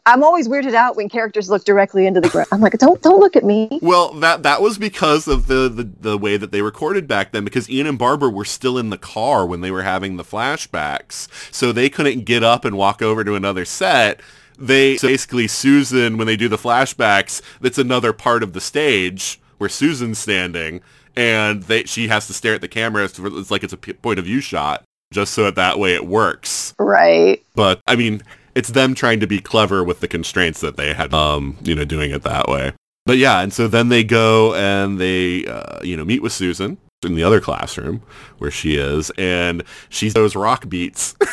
[0.06, 2.48] I'm always weirded out when characters look directly into the ground.
[2.52, 3.78] I'm like, don't don't look at me.
[3.82, 7.44] well that that was because of the, the the way that they recorded back then
[7.44, 11.28] because ian and barbara were still in the car when they were having the flashbacks
[11.52, 14.20] so they couldn't get up and walk over to another set
[14.58, 19.40] they so basically susan when they do the flashbacks that's another part of the stage
[19.58, 20.80] where susan's standing
[21.16, 24.18] and they she has to stare at the camera it's it's like it's a point
[24.18, 27.42] of view shot just so that that way it works Right.
[27.54, 28.22] but I mean,
[28.54, 31.84] it's them trying to be clever with the constraints that they had, um, you know,
[31.84, 32.72] doing it that way.
[33.06, 36.78] But yeah, and so then they go and they, uh, you know, meet with Susan
[37.04, 38.02] in the other classroom
[38.38, 41.16] where she is, and she's those rock beats.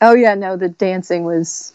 [0.00, 1.72] Oh yeah, no, the dancing was.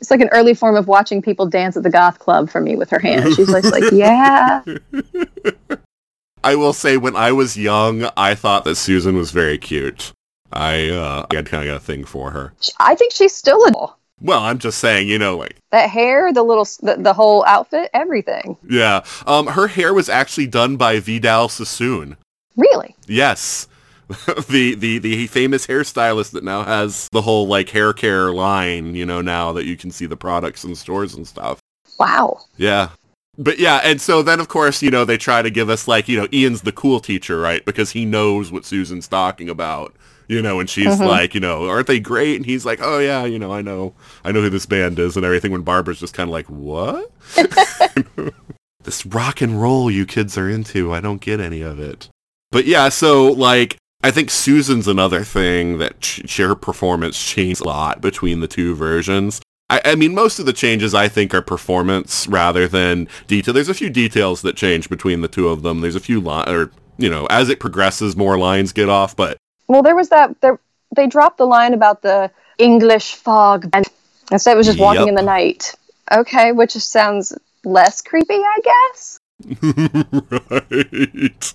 [0.00, 2.76] It's like an early form of watching people dance at the goth club for me
[2.76, 3.36] with her hands.
[3.36, 4.62] She's like, like yeah,
[6.42, 10.12] I will say, when I was young, I thought that Susan was very cute.
[10.54, 12.54] I, uh, I kind of got a thing for her.
[12.78, 13.94] I think she's still a.
[14.20, 17.90] Well, I'm just saying, you know, like That hair, the little, the, the whole outfit,
[17.92, 18.56] everything.
[18.68, 19.04] yeah.
[19.26, 22.16] Um, her hair was actually done by Vidal Sassoon.
[22.56, 22.94] Really?
[23.06, 23.66] Yes.
[24.48, 29.04] the, the the famous hairstylist that now has the whole like hair care line, you
[29.06, 31.58] know, now that you can see the products in stores and stuff.
[31.98, 32.40] Wow.
[32.58, 32.90] Yeah.
[33.38, 36.06] But yeah, and so then of course, you know, they try to give us like,
[36.06, 37.64] you know, Ian's the cool teacher, right?
[37.64, 39.94] Because he knows what Susan's talking about.
[40.28, 41.06] You know, and she's Mhm.
[41.06, 42.36] like, you know, aren't they great?
[42.36, 43.94] And he's like, oh yeah, you know, I know,
[44.24, 45.52] I know who this band is and everything.
[45.52, 47.10] When Barbara's just kind of like, what?
[48.84, 52.08] this rock and roll you kids are into, I don't get any of it.
[52.52, 57.64] But yeah, so like, I think Susan's another thing that ch- her performance changed a
[57.64, 59.40] lot between the two versions.
[59.70, 63.54] I, I mean, most of the changes I think are performance rather than detail.
[63.54, 65.80] There's a few details that change between the two of them.
[65.80, 69.16] There's a few lines, or you know, as it progresses, more lines get off.
[69.16, 69.38] But
[69.68, 70.40] Well, there was that.
[70.40, 70.58] There,
[70.94, 73.86] they dropped the line about the English fog, and
[74.30, 75.74] instead it was just walking in the night.
[76.12, 79.18] Okay, which sounds less creepy, I guess.
[80.50, 81.54] right,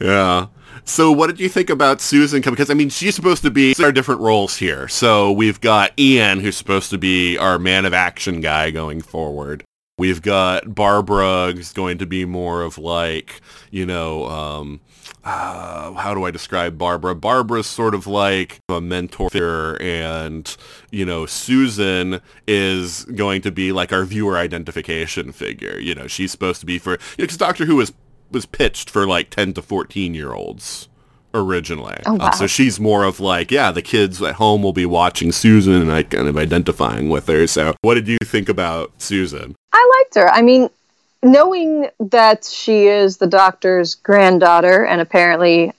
[0.00, 0.46] yeah.
[0.84, 2.40] So, what did you think about Susan?
[2.40, 4.88] Because I mean, she's supposed to be our different roles here.
[4.88, 9.64] So we've got Ian, who's supposed to be our man of action guy going forward.
[9.98, 14.80] We've got Barbara, who's going to be more of like, you know, um,
[15.24, 17.14] uh, how do I describe Barbara?
[17.14, 20.56] Barbara's sort of like a mentor figure, and
[20.90, 25.78] you know, Susan is going to be like our viewer identification figure.
[25.78, 27.92] You know, she's supposed to be for because Doctor Who was
[28.30, 30.88] was pitched for like ten to fourteen year olds
[31.34, 31.96] originally.
[32.06, 32.30] Oh, Uh, wow.
[32.32, 35.92] so she's more of like, yeah, the kids at home will be watching Susan and
[35.92, 37.46] I kind of identifying with her.
[37.46, 39.54] So, what did you think about Susan?
[39.72, 40.28] I liked her.
[40.32, 40.70] I mean,
[41.22, 45.72] knowing that she is the doctor's granddaughter and apparently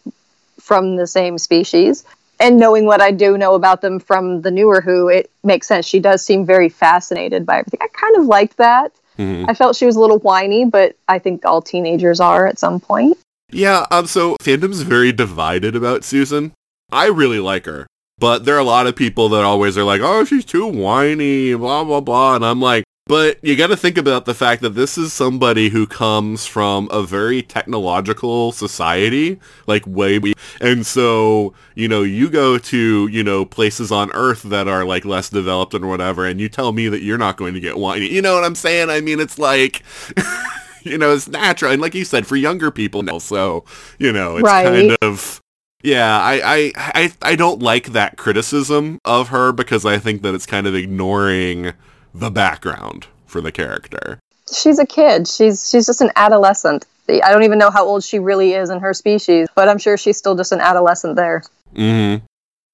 [0.60, 2.04] from the same species,
[2.40, 5.86] and knowing what I do know about them from the newer Who, it makes sense.
[5.86, 7.80] She does seem very fascinated by everything.
[7.82, 8.92] I kind of liked that.
[9.18, 9.46] Mhm.
[9.48, 12.80] I felt she was a little whiny, but I think all teenagers are at some
[12.80, 13.18] point.
[13.52, 16.54] Yeah, um, so fandom's very divided about Susan.
[16.92, 17.86] I really like her,
[18.18, 21.54] but there are a lot of people that always are like, oh, she's too whiny,
[21.54, 22.36] blah, blah, blah.
[22.36, 25.68] And I'm like, but you got to think about the fact that this is somebody
[25.68, 29.38] who comes from a very technological society,
[29.68, 34.44] like way, we- and so, you know, you go to, you know, places on Earth
[34.44, 37.54] that are like less developed and whatever, and you tell me that you're not going
[37.54, 38.10] to get whiny.
[38.10, 38.90] You know what I'm saying?
[38.90, 39.84] I mean, it's like,
[40.84, 41.74] you know, it's natural.
[41.74, 43.66] And like you said, for younger people now, so,
[44.00, 44.64] you know, it's Right.
[44.64, 45.42] kind of,
[45.84, 50.34] yeah, I, I, I, I don't like that criticism of her because I think that
[50.34, 51.74] it's kind of ignoring
[52.14, 54.20] the background for the character.
[54.54, 55.28] She's a kid.
[55.28, 56.86] She's she's just an adolescent.
[57.10, 59.98] I don't even know how old she really is in her species, but I'm sure
[59.98, 61.44] she's still just an adolescent there.
[61.76, 62.26] Mm-hmm.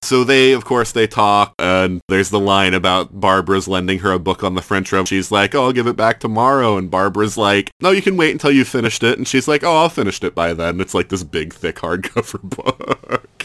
[0.04, 4.20] So they, of course, they talk, and there's the line about Barbara's lending her a
[4.20, 5.18] book on the French Revolution.
[5.18, 8.32] She's like, "Oh, I'll give it back tomorrow," and Barbara's like, "No, you can wait
[8.32, 11.10] until you finished it." And she's like, "Oh, I'll finish it by then." It's like
[11.10, 13.37] this big, thick hardcover book,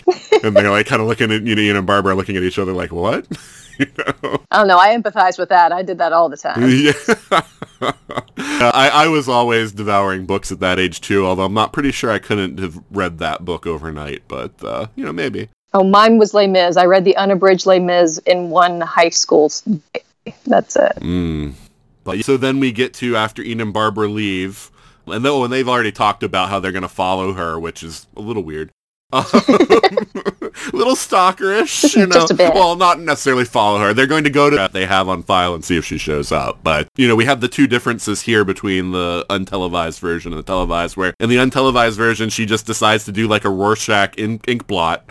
[0.43, 2.59] and they're like kind of looking at you know, Ian and Barbara looking at each
[2.59, 3.26] other like, "What?"
[3.78, 4.38] you know?
[4.51, 4.78] I don't know.
[4.78, 5.72] I empathize with that.
[5.72, 6.62] I did that all the time.
[6.70, 6.93] Yeah.
[8.38, 12.11] I, I was always devouring books at that age too, although I'm not pretty sure
[12.11, 15.49] I couldn't have read that book overnight, but uh, you know, maybe.
[15.74, 16.76] Oh, mine was Les Mis.
[16.76, 19.51] I read the unabridged Les Mis in one high school.
[20.47, 20.97] That's it.
[21.01, 21.55] Mm.
[22.05, 24.70] But so then we get to after Ian and Barbara leave,
[25.07, 28.07] and though and they've already talked about how they're going to follow her, which is
[28.16, 28.70] a little weird.
[29.13, 32.15] Um, a little stalkerish, you know.
[32.15, 32.55] Just a bit.
[32.55, 33.93] Well, not necessarily follow her.
[33.93, 36.33] They're going to go to that they have on file and see if she shows
[36.33, 36.63] up.
[36.63, 40.43] But you know, we have the two differences here between the untelevised version and the
[40.43, 40.97] televised.
[40.97, 44.67] Where in the untelevised version, she just decides to do like a Rorschach in- ink
[44.67, 45.05] blot,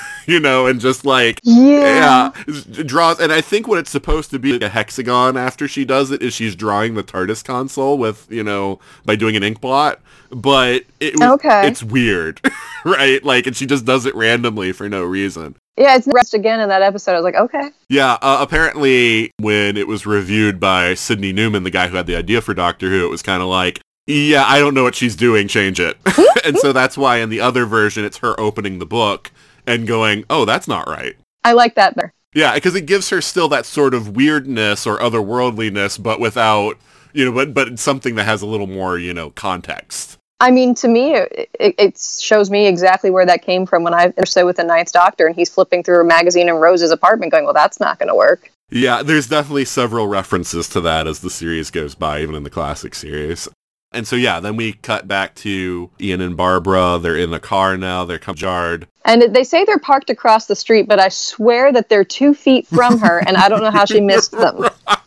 [0.26, 2.32] you know, and just like Yeah.
[2.46, 5.84] yeah, draws, and I think what it's supposed to be like a hexagon after she
[5.84, 9.60] does it is she's drawing the TARDIS console with you know by doing an ink
[9.60, 10.00] blot,
[10.30, 11.66] but it was, Okay.
[11.68, 12.40] it's weird,
[12.84, 13.22] right?
[13.24, 15.56] Like, and she just does it randomly for no reason.
[15.76, 17.12] Yeah, it's rest again in that episode.
[17.12, 17.70] I was like, okay.
[17.88, 22.16] Yeah, uh, apparently when it was reviewed by Sydney Newman, the guy who had the
[22.16, 25.16] idea for Doctor Who, it was kind of like, yeah, I don't know what she's
[25.16, 25.96] doing, change it.
[26.44, 29.30] and so that's why in the other version, it's her opening the book
[29.66, 31.16] and going, oh, that's not right.
[31.44, 32.12] I like that better.
[32.34, 36.78] Yeah, because it gives her still that sort of weirdness or otherworldliness, but without,
[37.12, 40.16] you know, but but something that has a little more, you know, context.
[40.38, 43.94] I mean, to me, it, it, it shows me exactly where that came from when
[43.94, 47.32] I so with the Ninth Doctor and he's flipping through a magazine in Rose's apartment,
[47.32, 51.20] going, "Well, that's not going to work." Yeah, there's definitely several references to that as
[51.20, 53.48] the series goes by, even in the classic series.
[53.92, 56.98] And so yeah, then we cut back to Ian and Barbara.
[57.02, 58.04] They're in the car now.
[58.04, 58.86] They're come yard.
[59.04, 62.66] And they say they're parked across the street, but I swear that they're two feet
[62.68, 64.64] from her, and I don't know how she missed them.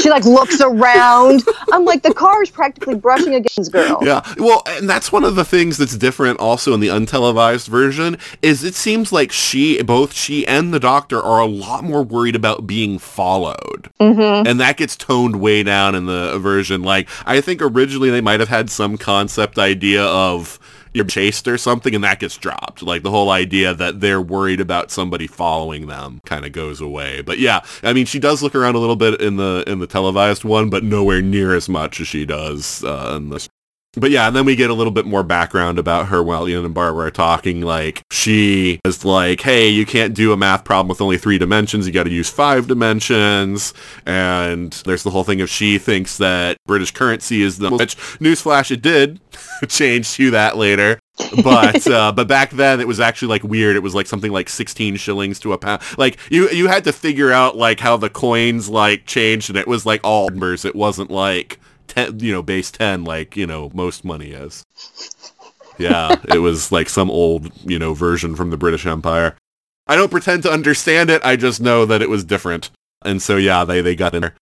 [0.00, 1.42] She like looks around.
[1.72, 3.98] I'm like, the car is practically brushing against girl.
[4.02, 4.22] Yeah.
[4.38, 8.64] Well, and that's one of the things that's different also in the untelevised version is
[8.64, 12.66] it seems like she, both she and the doctor are a lot more worried about
[12.66, 13.90] being followed.
[14.00, 14.46] Mm-hmm.
[14.46, 16.82] And that gets toned way down in the version.
[16.82, 20.58] Like, I think originally they might have had some concept idea of
[20.94, 22.82] you're chased or something and that gets dropped.
[22.82, 27.20] Like the whole idea that they're worried about somebody following them kind of goes away.
[27.20, 29.86] But yeah, I mean, she does look around a little bit in the in the
[29.86, 33.48] televised one, but nowhere near as much as she does uh, in this
[33.96, 36.64] but yeah, and then we get a little bit more background about her while Ian
[36.64, 37.60] and Barbara are talking.
[37.60, 41.86] Like, she is like, hey, you can't do a math problem with only three dimensions.
[41.86, 43.74] You got to use five dimensions.
[44.06, 48.70] And there's the whole thing of she thinks that British currency is the, which, newsflash,
[48.70, 49.20] it did
[49.68, 51.00] change to that later.
[51.44, 53.76] but uh, but back then it was actually like weird.
[53.76, 55.80] It was like something like 16 shillings to a pound.
[55.96, 59.68] Like you you had to figure out like how the coins like changed, and it
[59.68, 60.64] was like all numbers.
[60.64, 61.60] It wasn't like
[61.94, 64.64] 10, you know, base 10 like, you know, most money is.
[65.78, 69.36] Yeah, it was like some old, you know, version from the British Empire.
[69.86, 71.24] I don't pretend to understand it.
[71.24, 72.70] I just know that it was different.
[73.04, 74.34] And so, yeah, they, they got in there.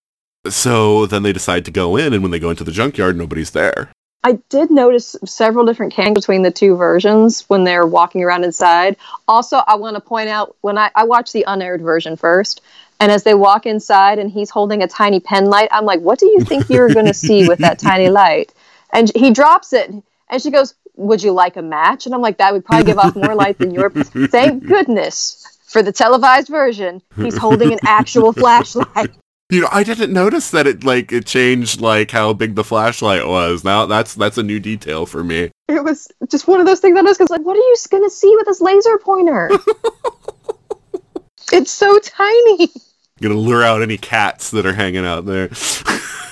[0.47, 3.51] So then they decide to go in, and when they go into the junkyard, nobody's
[3.51, 3.89] there.
[4.25, 8.95] I did notice several different cans between the two versions when they're walking around inside.
[9.27, 12.61] Also, I want to point out when I, I watched the unaired version first,
[13.03, 16.19] and as they walk inside and he's holding a tiny pen light, I'm like, what
[16.19, 18.53] do you think you're going to see with that tiny light?
[18.93, 19.91] And he drops it
[20.29, 22.05] and she goes, would you like a match?
[22.05, 23.89] And I'm like, that would probably give off more light than your.
[24.29, 29.09] Thank goodness for the televised version, he's holding an actual flashlight.
[29.49, 33.27] You know, I didn't notice that it like it changed like how big the flashlight
[33.27, 33.65] was.
[33.65, 35.51] Now that's that's a new detail for me.
[35.67, 38.09] It was just one of those things I was like, what are you going to
[38.09, 39.51] see with this laser pointer?
[41.51, 42.69] it's so tiny
[43.23, 45.49] gonna lure out any cats that are hanging out there.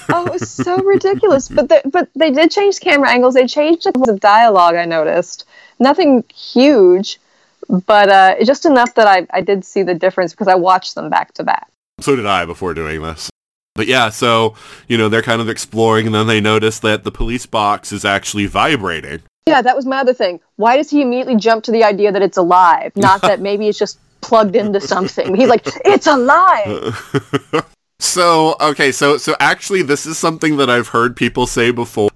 [0.09, 1.49] oh, it was so ridiculous.
[1.49, 3.33] But they, but they did change camera angles.
[3.33, 4.75] They changed the dialogue.
[4.75, 5.45] I noticed
[5.79, 7.19] nothing huge,
[7.67, 11.09] but uh, just enough that I I did see the difference because I watched them
[11.09, 11.67] back to back.
[11.99, 13.29] So did I before doing this.
[13.75, 14.55] But yeah, so
[14.87, 18.03] you know they're kind of exploring, and then they notice that the police box is
[18.03, 19.21] actually vibrating.
[19.47, 20.39] Yeah, that was my other thing.
[20.57, 23.79] Why does he immediately jump to the idea that it's alive, not that maybe it's
[23.79, 25.35] just plugged into something.
[25.35, 27.65] He's like, it's alive.
[27.99, 32.09] so okay, so so actually, this is something that I've heard people say before.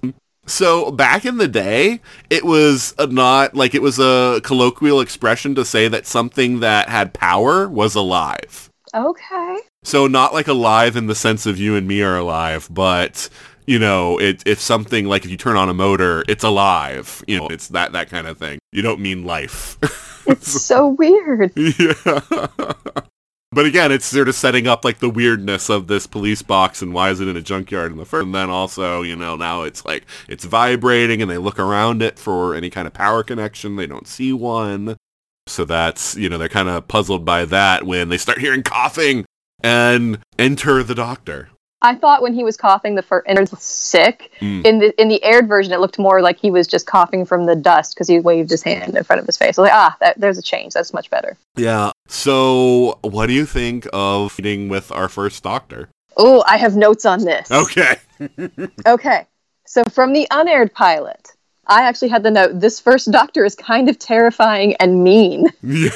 [0.46, 2.00] So back in the day,
[2.30, 7.12] it was not like it was a colloquial expression to say that something that had
[7.12, 8.70] power was alive.
[8.94, 9.58] Okay.
[9.82, 13.28] So not like alive in the sense of you and me are alive, but
[13.66, 17.22] you know, it, if something like if you turn on a motor, it's alive.
[17.26, 18.58] You know, it's that that kind of thing.
[18.72, 19.78] You don't mean life.
[20.26, 21.52] It's so weird.
[21.56, 22.20] Yeah.
[23.52, 26.92] But again, it's sort of setting up like the weirdness of this police box and
[26.92, 28.26] why is it in a junkyard in the first.
[28.26, 32.18] And then also, you know, now it's like it's vibrating and they look around it
[32.18, 33.76] for any kind of power connection.
[33.76, 34.98] They don't see one.
[35.46, 39.24] So that's, you know, they're kind of puzzled by that when they start hearing coughing
[39.62, 41.48] and enter the doctor.
[41.86, 44.66] I thought when he was coughing the first and was sick mm.
[44.66, 47.46] in the in the aired version, it looked more like he was just coughing from
[47.46, 49.56] the dust because he waved his hand in front of his face.
[49.56, 50.72] I was like, ah, that, there's a change.
[50.72, 51.36] That's much better.
[51.54, 51.92] Yeah.
[52.08, 55.88] So, what do you think of meeting with our first doctor?
[56.16, 57.50] Oh, I have notes on this.
[57.52, 57.96] Okay.
[58.86, 59.26] okay.
[59.66, 61.32] So from the unaired pilot,
[61.66, 65.52] I actually had the note: this first doctor is kind of terrifying and mean.
[65.62, 65.90] Yeah.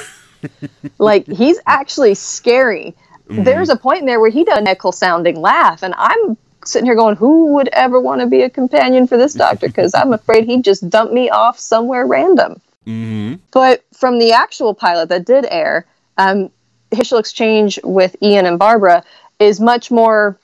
[0.97, 2.95] like he's actually scary
[3.31, 3.43] mm-hmm.
[3.43, 6.85] there's a point in there where he does a nickel sounding laugh, and I'm sitting
[6.85, 9.67] here going, who would ever want to be a companion for this doctor?
[9.71, 12.61] Because I'm afraid he'd just dump me off somewhere random.
[12.85, 13.35] Mm-hmm.
[13.51, 15.85] But from the actual pilot that did air,
[16.17, 16.49] um,
[16.91, 19.03] initial exchange with Ian and Barbara
[19.39, 20.37] is much more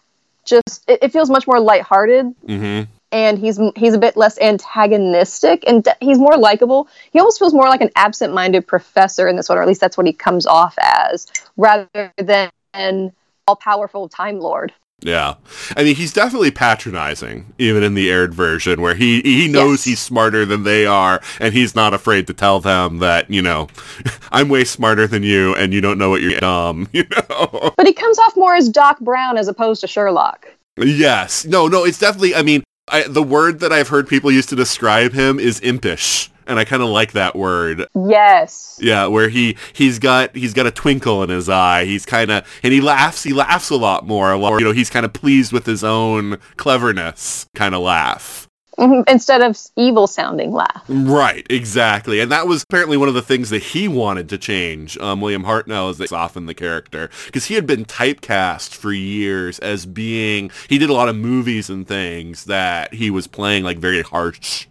[0.45, 2.25] just, it, it feels much more lighthearted.
[2.45, 2.91] Mm-hmm.
[3.09, 6.89] And he's he's a bit less antagonistic, and de- he's more likable.
[7.13, 9.95] He almost feels more like an absent-minded professor in this one, or at least that's
[9.95, 11.25] what he comes off as,
[11.55, 13.13] rather than an
[13.47, 14.73] all powerful Time Lord.
[15.01, 15.35] Yeah.
[15.75, 19.83] I mean, he's definitely patronizing, even in the aired version, where he he knows yes.
[19.83, 23.67] he's smarter than they are, and he's not afraid to tell them that, you know,
[24.31, 27.73] I'm way smarter than you, and you don't know what you're dumb, you know?
[27.77, 30.47] But he comes off more as Doc Brown as opposed to Sherlock.
[30.77, 31.45] Yes.
[31.45, 34.55] No, no, it's definitely, I mean, I, the word that I've heard people use to
[34.55, 37.87] describe him is impish and I kind of like that word.
[37.95, 38.79] Yes.
[38.81, 41.85] Yeah, where he he's got he's got a twinkle in his eye.
[41.85, 43.23] He's kind of and he laughs.
[43.23, 44.35] He laughs a lot more.
[44.35, 47.47] You know, he's kind of pleased with his own cleverness.
[47.55, 48.47] Kind of laugh.
[48.77, 50.83] Mhm, Instead of evil sounding laugh.
[50.87, 52.19] Right, exactly.
[52.19, 55.45] And that was apparently one of the things that he wanted to change, um, William
[55.45, 57.09] Hartnell, is that soften the character.
[57.25, 61.71] Because he had been typecast for years as being, he did a lot of movies
[61.71, 64.67] and things that he was playing like very harsh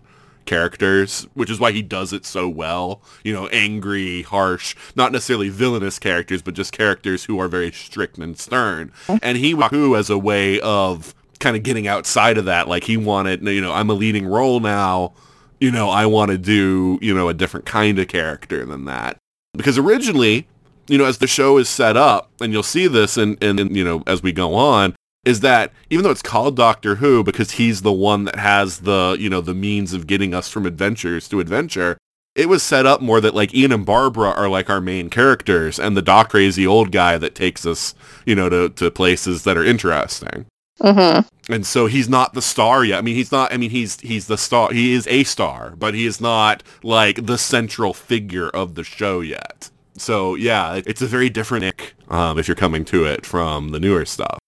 [0.46, 3.02] characters, which is why he does it so well.
[3.24, 8.18] You know, angry, harsh, not necessarily villainous characters, but just characters who are very strict
[8.18, 8.92] and stern.
[9.22, 12.68] And he who as a way of kind of getting outside of that.
[12.68, 15.12] Like he wanted, you know, I'm a leading role now.
[15.60, 19.16] You know, I want to do, you know, a different kind of character than that.
[19.54, 20.46] Because originally,
[20.86, 23.84] you know, as the show is set up, and you'll see this and and you
[23.84, 24.94] know, as we go on,
[25.26, 29.16] is that even though it's called Doctor Who because he's the one that has the,
[29.18, 31.98] you know, the means of getting us from adventures to adventure,
[32.36, 35.80] it was set up more that like Ian and Barbara are like our main characters
[35.80, 39.56] and the doc crazy old guy that takes us, you know, to, to places that
[39.56, 40.46] are interesting.
[40.80, 41.52] Mm-hmm.
[41.52, 42.98] And so he's not the star yet.
[42.98, 43.52] I mean, he's not.
[43.52, 44.72] I mean, he's he's the star.
[44.72, 49.20] He is a star, but he is not like the central figure of the show
[49.20, 49.70] yet.
[49.96, 54.04] So yeah, it's a very different um, if you're coming to it from the newer
[54.04, 54.38] stuff.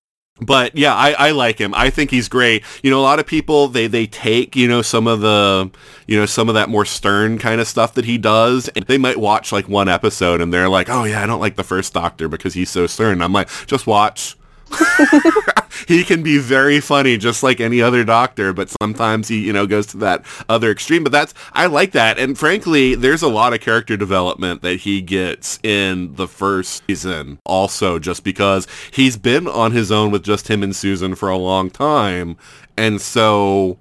[0.41, 1.74] But yeah, I, I like him.
[1.74, 2.64] I think he's great.
[2.82, 5.70] You know, a lot of people they they take you know some of the
[6.07, 8.99] you know some of that more stern kind of stuff that he does, and they
[8.99, 11.93] might watch like one episode and they're like, oh yeah, I don't like the first
[11.93, 13.20] Doctor because he's so stern.
[13.22, 14.36] I'm like, just watch
[15.89, 19.66] he can be very funny just like any other doctor but sometimes he you know
[19.66, 23.53] goes to that other extreme but that's i like that and frankly there's a lot
[23.53, 29.49] of character development that he gets in the first season also just because he's been
[29.49, 32.36] on his own with just him and susan for a long time
[32.76, 33.78] and so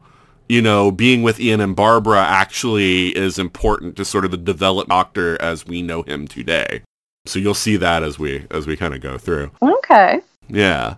[0.50, 4.90] you know, being with Ian and Barbara actually is important to sort of the developed
[4.90, 6.84] doctor as we know him today.
[7.26, 9.52] So you'll see that as we as we kind of go through.
[9.62, 10.22] Okay.
[10.48, 10.96] Yeah.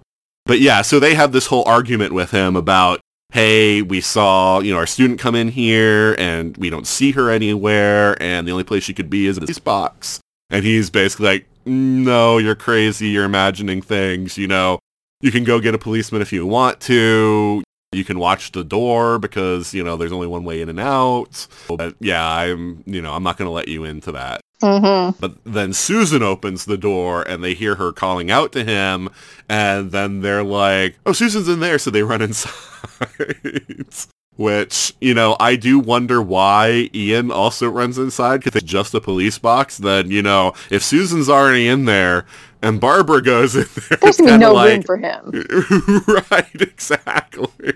[0.49, 4.71] But yeah, so they have this whole argument with him about, hey, we saw, you
[4.73, 8.63] know, our student come in here and we don't see her anywhere and the only
[8.63, 10.19] place she could be is in this box.
[10.49, 13.09] And he's basically like, no, you're crazy.
[13.09, 14.79] You're imagining things, you know.
[15.21, 17.61] You can go get a policeman if you want to.
[17.91, 21.45] You can watch the door because, you know, there's only one way in and out.
[21.67, 24.41] But yeah, I'm, you know, I'm not going to let you into that.
[24.61, 25.17] Mm-hmm.
[25.19, 29.09] But then Susan opens the door and they hear her calling out to him.
[29.47, 31.79] And then they're like, oh, Susan's in there.
[31.79, 32.53] So they run inside.
[34.35, 39.01] Which, you know, I do wonder why Ian also runs inside because it's just a
[39.01, 39.77] police box.
[39.77, 42.25] Then, you know, if Susan's already in there
[42.61, 46.03] and Barbara goes in there, There's gonna be no like, room for him.
[46.31, 47.73] right, exactly.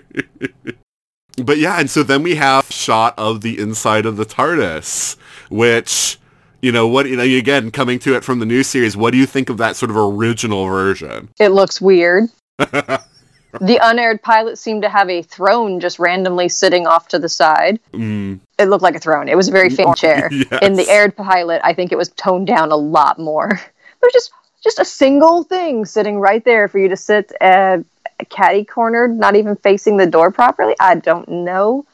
[1.36, 5.18] but yeah, and so then we have shot of the inside of the TARDIS,
[5.50, 6.18] which
[6.64, 8.96] you know what you know again coming to it from the new series.
[8.96, 11.28] What do you think of that sort of original version?
[11.38, 12.24] It looks weird.
[12.58, 17.78] the unaired pilot seemed to have a throne just randomly sitting off to the side.
[17.92, 19.28] Mm, It looked like a throne.
[19.28, 20.28] It was a very faint chair.
[20.32, 20.60] Yes.
[20.62, 23.48] In the aired pilot, I think it was toned down a lot more.
[24.00, 24.30] there's just
[24.62, 27.78] just a single thing sitting right there for you to sit uh,
[28.30, 30.74] catty cornered, not even facing the door properly.
[30.80, 31.84] I don't know.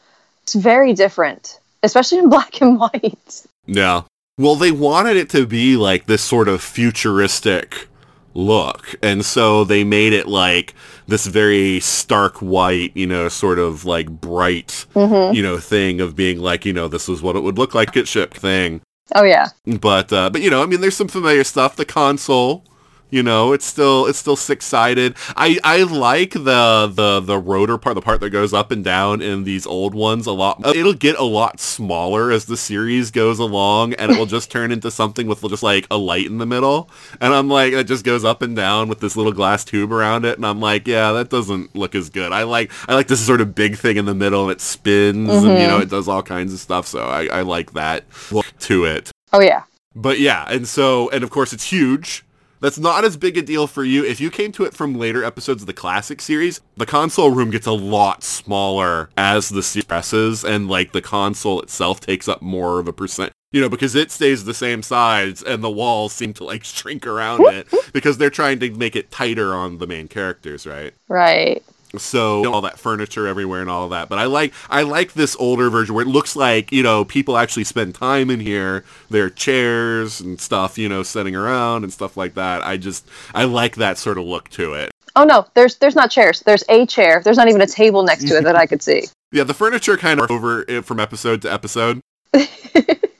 [0.45, 3.43] It's very different, especially in black and white.
[3.66, 4.03] yeah.
[4.41, 7.88] Well, they wanted it to be like this sort of futuristic
[8.32, 10.74] look, and so they made it like
[11.07, 14.86] this very stark white, you know, sort of like bright,
[15.34, 17.95] you know, thing of being like, you know, this is what it would look like
[17.99, 18.80] at ship thing.
[19.14, 21.76] Oh yeah, But uh, but you know, I mean, there's some familiar stuff.
[21.76, 22.64] The console,
[23.11, 25.16] you know, it's still it's still six sided.
[25.36, 29.20] I I like the the the rotor part, the part that goes up and down
[29.20, 30.64] in these old ones a lot.
[30.64, 34.50] Uh, it'll get a lot smaller as the series goes along, and it will just
[34.50, 36.88] turn into something with just like a light in the middle.
[37.20, 40.24] And I'm like, it just goes up and down with this little glass tube around
[40.24, 42.32] it, and I'm like, yeah, that doesn't look as good.
[42.32, 45.30] I like I like this sort of big thing in the middle, and it spins,
[45.30, 45.82] and you know, mm-hmm.
[45.82, 46.86] it does all kinds of stuff.
[46.86, 49.11] So I I like that look to it.
[49.32, 49.64] oh yeah.
[49.94, 52.24] But yeah, and so, and of course it's huge.
[52.61, 54.04] That's not as big a deal for you.
[54.04, 57.50] If you came to it from later episodes of the classic series, the console room
[57.50, 62.42] gets a lot smaller as the series progresses, and like the console itself takes up
[62.42, 63.32] more of a percent.
[63.52, 67.06] You know, because it stays the same size and the walls seem to like shrink
[67.06, 70.94] around it because they're trying to make it tighter on the main characters, right?
[71.08, 71.62] Right.
[71.97, 75.36] So all that furniture everywhere and all of that but i like i like this
[75.36, 79.24] older version where it looks like you know people actually spend time in here there
[79.24, 83.45] are chairs and stuff you know sitting around and stuff like that i just i
[83.45, 86.38] like that sort of look to it Oh no, there's there's not chairs.
[86.47, 87.20] There's a chair.
[87.24, 89.07] There's not even a table next to it that I could see.
[89.32, 92.01] yeah the furniture kind of over it from episode to episode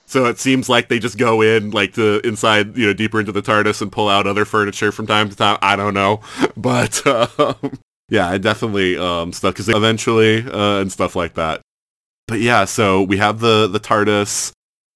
[0.07, 3.33] so it seems like they just go in like to inside you know deeper into
[3.33, 6.21] the tardis and pull out other furniture from time to time i don't know
[6.57, 7.79] but um,
[8.11, 11.63] yeah i definitely um stuff because eventually uh, and stuff like that
[12.31, 14.53] but yeah, so we have the the TARDIS.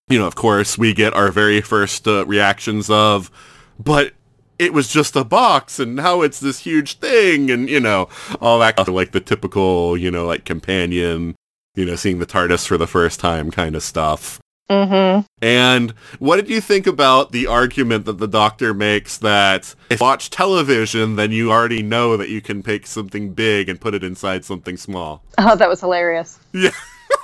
[0.08, 3.28] You know, of course, we get our very first uh, reactions of,
[3.76, 4.12] but
[4.56, 8.08] it was just a box and now it's this huge thing and you know
[8.40, 11.34] all that like the typical you know like companion
[11.74, 14.38] you know seeing the TARDIS for the first time kind of stuff.
[14.70, 15.26] Mm-hmm.
[15.42, 20.04] And what did you think about the argument that the doctor makes that if you
[20.04, 24.02] watch television, then you already know that you can take something big and put it
[24.02, 25.22] inside something small?
[25.46, 26.38] Oh, that was hilarious.
[26.52, 26.70] Yeah.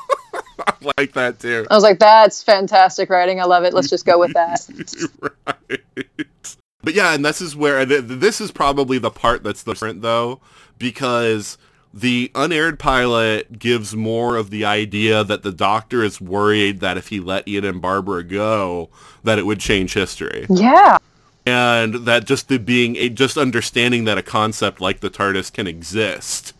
[0.67, 1.67] I like that too.
[1.71, 3.41] I was like, that's fantastic writing.
[3.41, 3.73] I love it.
[3.73, 4.61] Let's just go with that.
[5.47, 6.57] right.
[6.83, 10.41] But yeah, and this is where th- this is probably the part that's different though,
[10.79, 11.57] because
[11.93, 17.09] the unaired pilot gives more of the idea that the doctor is worried that if
[17.09, 18.91] he let Ian and Barbara go,
[19.25, 20.47] that it would change history.
[20.49, 20.99] Yeah.
[21.47, 25.67] And that just the being a, just understanding that a concept like the TARDIS can
[25.67, 26.53] exist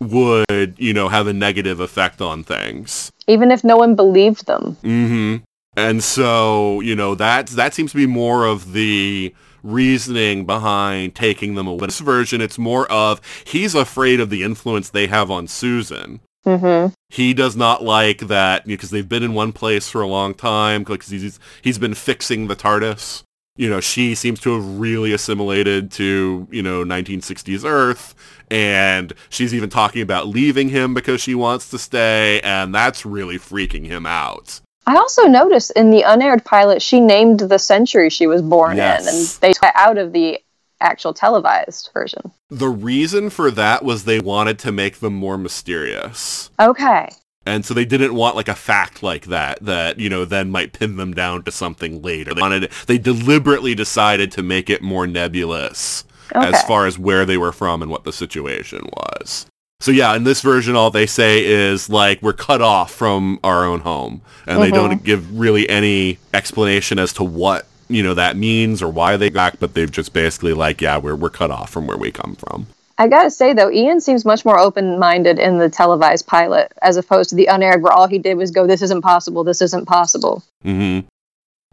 [0.00, 3.12] would, you know, have a negative effect on things.
[3.28, 4.76] Even if no one believed them.
[4.82, 5.44] Mm-hmm.
[5.76, 9.34] And so, you know, that that seems to be more of the
[9.64, 11.86] reasoning behind taking them away.
[11.86, 16.20] This version, it's more of he's afraid of the influence they have on Susan.
[16.46, 16.92] Mm-hmm.
[17.08, 20.84] He does not like that because they've been in one place for a long time
[20.84, 23.22] because he's he's been fixing the TARDIS.
[23.56, 28.14] You know, she seems to have really assimilated to, you know, 1960s Earth,
[28.50, 33.38] and she's even talking about leaving him because she wants to stay, and that's really
[33.38, 34.60] freaking him out.
[34.86, 39.02] I also noticed in the unaired pilot, she named the century she was born Yes.
[39.02, 40.40] in, and they took it out of the
[40.80, 42.30] actual televised version.
[42.50, 46.50] The reason for that was they wanted to make them more mysterious.
[46.60, 47.10] Okay.
[47.46, 50.72] And so they didn't want like a fact like that that, you know, then might
[50.72, 52.32] pin them down to something later.
[52.34, 56.04] They wanted they deliberately decided to make it more nebulous
[56.34, 59.46] as far as where they were from and what the situation was.
[59.84, 63.66] So yeah, in this version all they say is like we're cut off from our
[63.66, 68.34] own home and they don't give really any explanation as to what, you know, that
[68.34, 71.68] means or why they back, but they've just basically like, yeah, we're we're cut off
[71.68, 72.66] from where we come from.
[72.96, 77.28] I gotta say though, Ian seems much more open-minded in the televised pilot as opposed
[77.28, 79.44] to the unaired, where all he did was go, "This isn't possible.
[79.44, 81.00] This isn't possible." hmm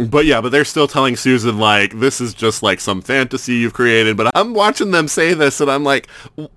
[0.09, 3.73] But yeah, but they're still telling Susan like this is just like some fantasy you've
[3.73, 4.17] created.
[4.17, 6.07] But I'm watching them say this, and I'm like,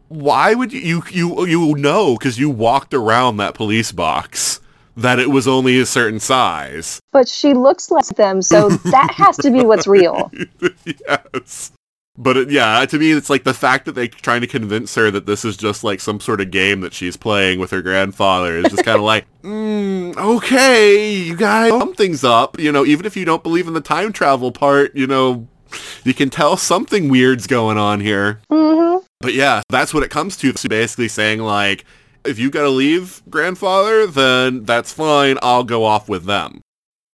[0.08, 4.60] why would you you you, you know because you walked around that police box
[4.96, 7.00] that it was only a certain size.
[7.12, 10.30] But she looks like them, so that has to be what's real.
[10.84, 11.72] yes.
[12.16, 15.10] But it, yeah, to me, it's like the fact that they're trying to convince her
[15.10, 18.56] that this is just like some sort of game that she's playing with her grandfather
[18.56, 22.58] is just kind of like, mm, okay, you guys, something's up.
[22.58, 25.48] You know, even if you don't believe in the time travel part, you know,
[26.04, 28.40] you can tell something weird's going on here.
[28.48, 30.52] hmm But yeah, that's what it comes to.
[30.52, 31.84] So basically saying like,
[32.24, 35.36] if you gotta leave, grandfather, then that's fine.
[35.42, 36.60] I'll go off with them.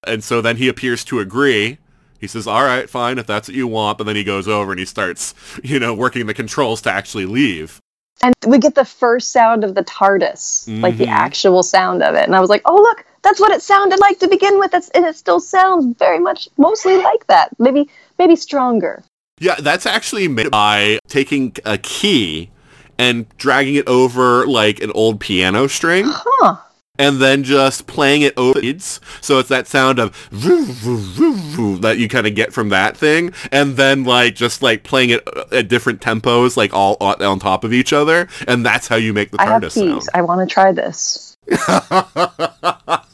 [0.06, 1.78] And so then he appears to agree.
[2.20, 3.98] He says, all right, fine, if that's what you want.
[3.98, 7.26] But then he goes over and he starts, you know, working the controls to actually
[7.26, 7.80] leave.
[8.22, 11.12] And we get the first sound of the TARDIS, like the Mhm.
[11.12, 12.26] actual sound of it.
[12.26, 14.72] And I was like, oh, look, that's what it sounded like to begin with.
[14.72, 17.50] That's, and it still sounds very much mostly like that.
[17.60, 19.04] Maybe, maybe stronger.
[19.40, 22.52] Yeah, that's actually made by taking a key
[22.98, 26.04] and dragging it over like an old piano string.
[26.08, 26.58] Huh.
[27.00, 29.02] And then just playing it over leads.
[29.22, 32.70] So it's that sound of voo, voo, voo, voo that you kind of get from
[32.70, 36.98] that thing, and then like just like playing it uh, at different tempos, like all
[37.00, 39.74] on, on top of each other, and that's how you make the I have keys.
[39.74, 40.04] sound.
[40.14, 41.36] I want to try this.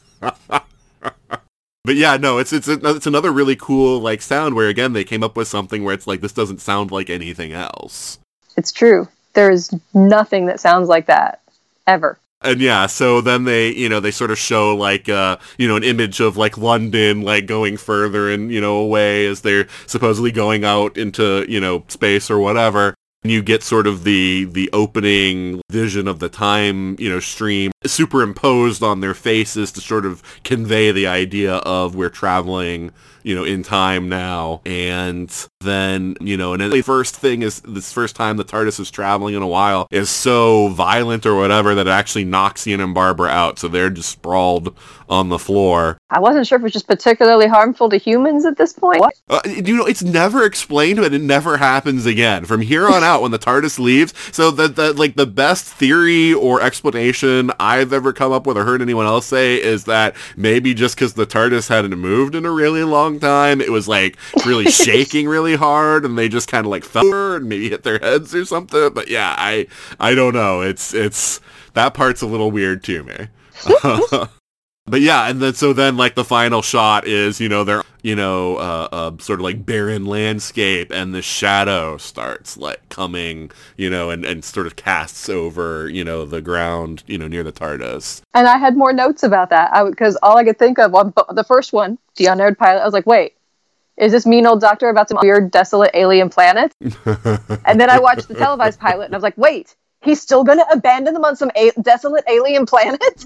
[1.86, 5.22] But yeah, no, it's it's it's another really cool like sound where again they came
[5.22, 8.18] up with something where it's like this doesn't sound like anything else.
[8.58, 9.08] It's true.
[9.34, 11.42] There is nothing that sounds like that
[11.86, 12.18] ever.
[12.46, 15.76] And yeah, so then they, you know, they sort of show like, uh, you know,
[15.76, 20.32] an image of like London, like going further and, you know, away as they're supposedly
[20.32, 22.94] going out into, you know, space or whatever.
[23.24, 27.72] And you get sort of the, the opening vision of the time, you know, stream
[27.84, 32.92] superimposed on their faces to sort of convey the idea of we're traveling,
[33.26, 34.62] you know, in time now.
[34.66, 38.92] And then, you know, and the first thing is this first time the TARDIS is
[38.92, 42.94] traveling in a while is so violent or whatever that it actually knocks Ian and
[42.94, 43.58] Barbara out.
[43.58, 44.78] So they're just sprawled
[45.10, 45.98] on the floor.
[46.12, 49.00] I wasn't sure if it was just particularly harmful to humans at this point.
[49.00, 49.14] What?
[49.28, 53.24] Uh, you know, it's never explained, but it never happens again from here on out
[53.24, 54.14] when the TARDIS leaves.
[54.32, 58.66] So that the like the best theory or explanation I've ever come up with or
[58.66, 62.52] heard anyone else say is that maybe just because the TARDIS hadn't moved in a
[62.52, 66.72] really long time, it was like really shaking really hard, and they just kind of
[66.72, 68.94] like fell over and maybe hit their heads or something.
[68.94, 69.68] But yeah, I
[70.00, 70.62] I don't know.
[70.62, 71.40] It's it's
[71.74, 73.28] that part's a little weird to me.
[74.88, 78.16] but yeah, and then so then like the final shot is you know they're you
[78.16, 83.90] know uh, uh, sort of like barren landscape, and the shadow starts like coming you
[83.90, 87.52] know and and sort of casts over you know the ground you know near the
[87.52, 88.22] TARDIS.
[88.36, 91.44] And I had more notes about that because all I could think of on the
[91.44, 93.34] first one, the unaired pilot, I was like, wait,
[93.98, 96.74] is this mean old doctor about some weird, desolate alien planet?
[96.82, 99.76] and then I watched the televised pilot, and I was like, wait,
[100.06, 103.02] he's still going to abandon them on some a- desolate alien planet?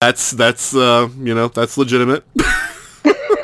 [0.00, 2.24] that's that's uh, you know that's legitimate.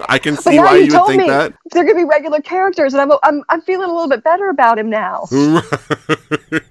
[0.08, 1.54] I can see why you you would think me that.
[1.70, 4.50] they're going to be regular characters, and I'm, I'm I'm feeling a little bit better
[4.50, 5.26] about him now.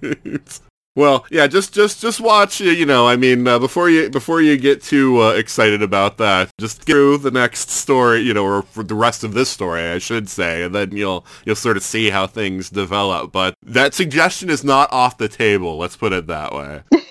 [0.02, 0.60] Right.
[0.96, 2.62] Well, yeah, just just just watch.
[2.62, 6.18] uh, You know, I mean, uh, before you before you get too uh, excited about
[6.18, 8.20] that, just get through the next story.
[8.22, 11.56] You know, or the rest of this story, I should say, and then you'll you'll
[11.56, 13.32] sort of see how things develop.
[13.32, 15.78] But that suggestion is not off the table.
[15.78, 16.82] Let's put it that way.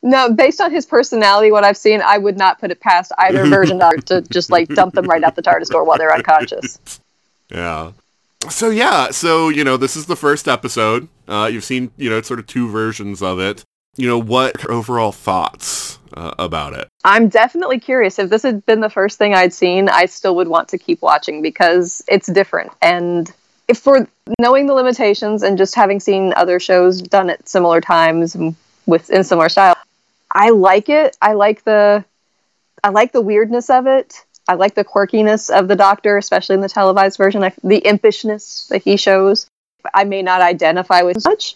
[0.00, 3.44] No, based on his personality, what I've seen, I would not put it past either
[3.46, 6.78] version to just like dump them right out the TARDIS door while they're unconscious.
[7.50, 7.92] Yeah.
[8.48, 11.08] So yeah, so you know, this is the first episode.
[11.26, 13.64] Uh, you've seen you know sort of two versions of it.
[13.96, 16.88] You know, what overall thoughts uh, about it?
[17.04, 18.18] I'm definitely curious.
[18.18, 21.02] If this had been the first thing I'd seen, I still would want to keep
[21.02, 22.70] watching because it's different.
[22.80, 23.30] And
[23.66, 24.06] if for
[24.38, 28.36] knowing the limitations and just having seen other shows done at similar times
[28.86, 29.76] with in similar style,
[30.30, 31.16] I like it.
[31.20, 32.04] I like the
[32.84, 34.24] I like the weirdness of it.
[34.48, 37.44] I like the quirkiness of the Doctor, especially in the televised version.
[37.44, 39.46] I, the impishness that he shows.
[39.94, 41.54] I may not identify with much,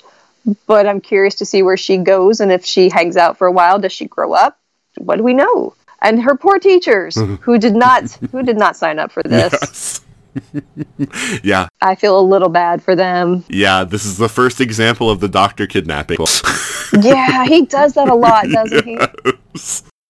[0.67, 3.53] but I'm curious to see where she goes and if she hangs out for a
[3.53, 3.79] while.
[3.79, 4.59] Does she grow up?
[4.99, 5.75] What do we know?
[6.03, 9.53] And her poor teachers who did not who did not sign up for this.
[9.53, 10.01] Yes.
[11.43, 13.45] yeah, I feel a little bad for them.
[13.49, 13.85] yeah.
[13.85, 16.19] This is the first example of the doctor kidnapping.
[17.01, 18.99] Yeah, he does that a lot, doesn't he?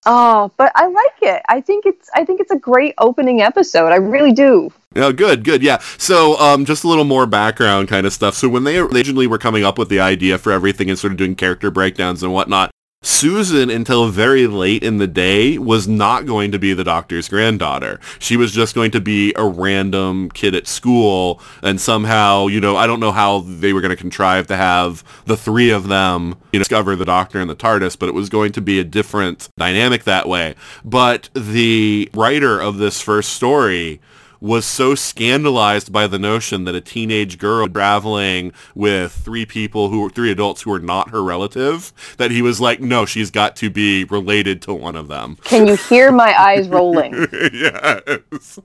[0.05, 1.43] Oh, but I like it.
[1.49, 3.89] I think it's I think it's a great opening episode.
[3.89, 4.73] I really do.
[4.97, 5.79] Oh, good, good, yeah.
[5.97, 8.35] So, um, just a little more background kind of stuff.
[8.35, 11.17] So, when they originally were coming up with the idea for everything and sort of
[11.17, 12.71] doing character breakdowns and whatnot,
[13.03, 17.99] Susan, until very late in the day, was not going to be the doctor's granddaughter.
[18.21, 22.77] She was just going to be a random kid at school, and somehow, you know,
[22.77, 26.37] I don't know how they were going to contrive to have the three of them,
[26.53, 28.85] you know, discover the doctor and the TARDIS, but it was going to be a
[28.85, 30.55] different dynamic that way.
[30.85, 34.01] But the writer of this first story
[34.43, 40.01] was so scandalized by the notion that a teenage girl traveling with three people who
[40.01, 43.55] were three adults who were not her relative that he was like no she's got
[43.55, 45.37] to be related to one of them.
[45.45, 47.15] Can you hear my eyes rolling?
[47.53, 48.59] yes.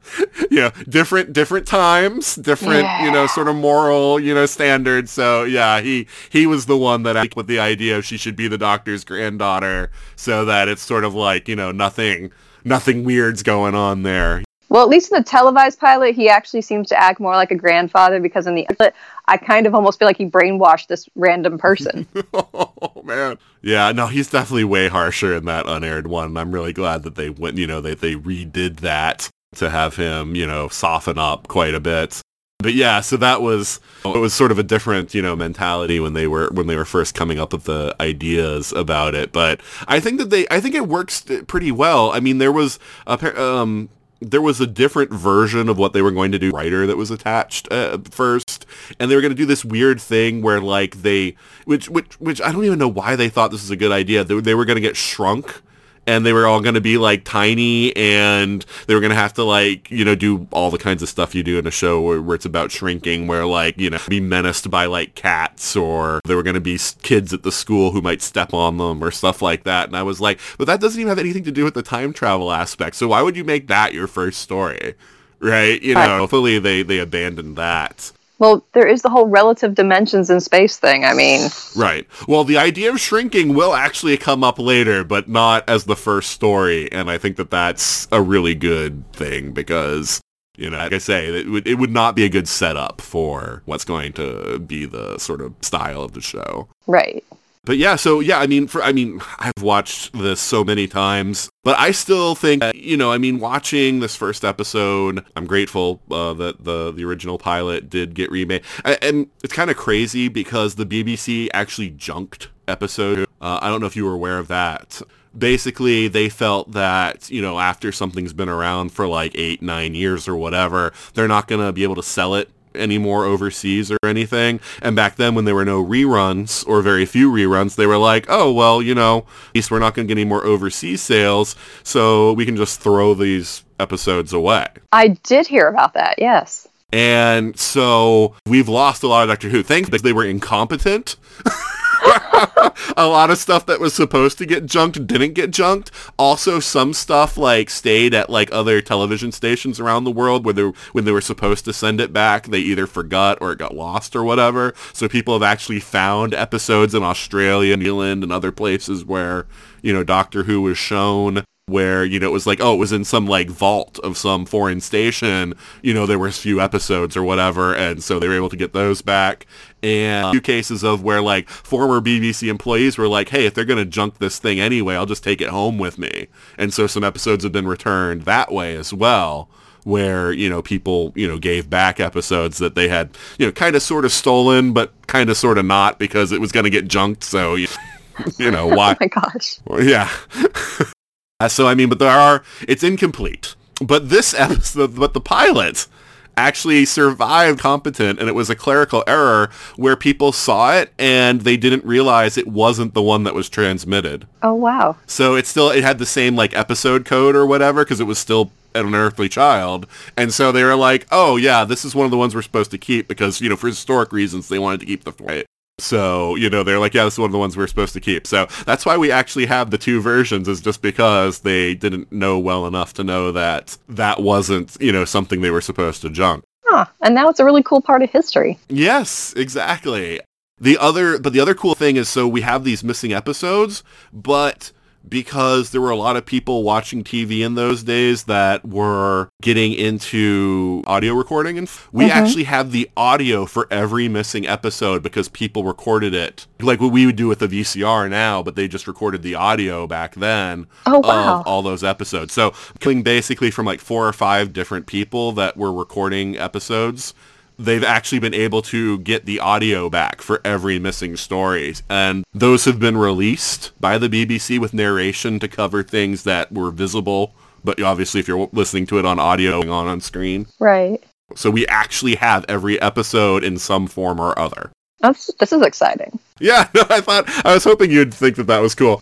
[0.50, 5.12] Yeah different different times different you know sort of moral you know standards.
[5.12, 8.36] So yeah he he was the one that I with the idea of she should
[8.36, 12.32] be the doctor's granddaughter so that it's sort of like you know nothing
[12.64, 14.44] nothing weird's going on there
[14.78, 17.56] Well, at least in the televised pilot, he actually seems to act more like a
[17.56, 18.94] grandfather because in the pilot,
[19.28, 22.06] I kind of almost feel like he brainwashed this random person.
[22.36, 23.40] oh man.
[23.64, 26.38] Yeah no he's definitely way harsher in that unaired one.
[26.38, 30.36] I'm really glad that they went you know they, they redid that to have him
[30.36, 32.22] you know soften up quite a bit.
[32.60, 36.14] But yeah so that was it was sort of a different you know mentality when
[36.14, 39.32] they were when they were first coming up with the ideas about it.
[39.32, 42.12] But i think that they i think it works pretty well.
[42.12, 43.90] I mean there was a um
[44.20, 47.12] there was a different version of what they were going to do writer that was
[47.12, 48.66] attached uh, first.
[49.00, 52.42] And they were going to do this weird thing where like they which which which
[52.42, 54.24] I don't even know why they thought this was a good idea.
[54.24, 55.62] They, they were going to get shrunk
[56.08, 59.34] and they were all going to be like tiny and they were going to have
[59.34, 62.02] to like you know do all the kinds of stuff you do in a show
[62.02, 66.22] where, where it's about shrinking where like you know be menaced by like cats or
[66.26, 69.12] there were going to be kids at the school who might step on them or
[69.12, 71.64] stuff like that and i was like but that doesn't even have anything to do
[71.64, 74.96] with the time travel aspect so why would you make that your first story?
[75.40, 75.82] Right?
[75.84, 76.20] You know Right.
[76.20, 81.06] hopefully they they abandoned that well, there is the whole relative dimensions in space thing.
[81.06, 82.08] I mean, Right.
[82.28, 86.32] Well, the idea of shrinking will actually come up later, but not as the first
[86.32, 90.22] story, and I think that that's a really good thing because,
[90.56, 93.62] you know, like I say, it would it would not be a good setup for
[93.66, 96.68] what's going to be the sort of style of the show.
[96.86, 97.24] right.
[97.66, 101.50] But yeah, so yeah, I mean, for I mean, I've watched this so many times,
[101.68, 106.00] but I still think, that, you know, I mean, watching this first episode, I'm grateful
[106.10, 110.76] uh, that the the original pilot did get remade, and it's kind of crazy because
[110.76, 113.28] the BBC actually junked episode.
[113.42, 115.02] Uh, I don't know if you were aware of that.
[115.38, 120.26] Basically, they felt that you know after something's been around for like eight, nine years
[120.26, 124.60] or whatever, they're not gonna be able to sell it any more overseas or anything.
[124.82, 128.26] And back then when there were no reruns or very few reruns, they were like,
[128.30, 131.56] oh, well, you know, at least we're not going to get any more overseas sales,
[131.84, 134.68] so we can just throw these episodes away.
[134.92, 136.16] I did hear about that.
[136.18, 136.68] Yes.
[136.94, 139.62] And so we've lost a lot of Doctor Who.
[139.62, 141.18] Thanks because they were incompetent.
[142.98, 145.92] a lot of stuff that was supposed to get junked didn't get junked.
[146.18, 150.72] Also, some stuff like stayed at like other television stations around the world where they
[150.92, 154.16] when they were supposed to send it back, they either forgot or it got lost
[154.16, 154.74] or whatever.
[154.94, 159.48] So people have actually found episodes in Australia, New Zealand, and other places where
[159.82, 162.94] you know Doctor Who was shown where you know it was like oh it was
[162.94, 167.18] in some like vault of some foreign station you know there were a few episodes
[167.18, 169.46] or whatever and so they were able to get those back
[169.84, 173.66] and a few cases of where like former BBC employees were like hey if they're
[173.66, 176.88] going to junk this thing anyway I'll just take it home with me and so
[176.88, 179.50] some episodes have been returned that way as well
[179.84, 183.10] where you know people you know gave back episodes that they had
[183.40, 186.40] you know kind of sort of stolen but kind of sort of not because it
[186.40, 187.68] was going to get junked so you,
[188.38, 189.60] you know oh why Oh my gosh.
[189.82, 190.10] yeah.
[191.40, 193.56] Uh, so I mean, but there are it's incomplete.
[193.80, 195.88] But this episode, but the pilot
[196.36, 201.58] actually survived competent, and it was a clerical error where people saw it and they
[201.58, 204.28] didn't realize it wasn't the one that was transmitted.
[204.42, 204.98] Oh wow.
[205.06, 208.18] So it still it had the same like episode code or whatever because it was
[208.18, 209.86] still an unearthly child,
[210.16, 212.72] and so they were like, oh yeah, this is one of the ones we're supposed
[212.72, 215.46] to keep because you know for historic reasons they wanted to keep the right.
[215.80, 218.00] So, you know, they're like, yeah, this is one of the ones we're supposed to
[218.00, 218.26] keep.
[218.26, 222.40] So that's why we actually have the two versions is just because they didn't know
[222.40, 226.44] well enough to know that that wasn't, you know, something they were supposed to junk.
[226.66, 226.86] Huh.
[227.02, 228.58] And now it's a really cool part of history.
[228.70, 230.20] Yes, exactly.
[230.60, 234.72] The other, but the other cool thing is, so we have these missing episodes, but
[235.10, 239.74] because there were a lot of people watching TV in those days that were getting
[239.74, 242.18] into audio recording, and we mm-hmm.
[242.18, 247.06] actually have the audio for every missing episode because people recorded it, like what we
[247.06, 251.00] would do with the VCR now, but they just recorded the audio back then Oh,
[251.00, 251.40] wow.
[251.40, 252.34] of all those episodes.
[252.34, 257.14] So coming basically from like four or five different people that were recording episodes
[257.58, 261.76] they've actually been able to get the audio back for every missing story.
[261.90, 266.72] And those have been released by the BBC with narration to cover things that were
[266.72, 267.34] visible.
[267.64, 270.48] But obviously, if you're listening to it on audio on on screen.
[270.60, 271.04] Right.
[271.36, 274.72] So we actually have every episode in some form or other.
[275.00, 276.20] That's this is exciting.
[276.40, 279.00] Yeah, no, I thought, I was hoping you'd think that that was cool.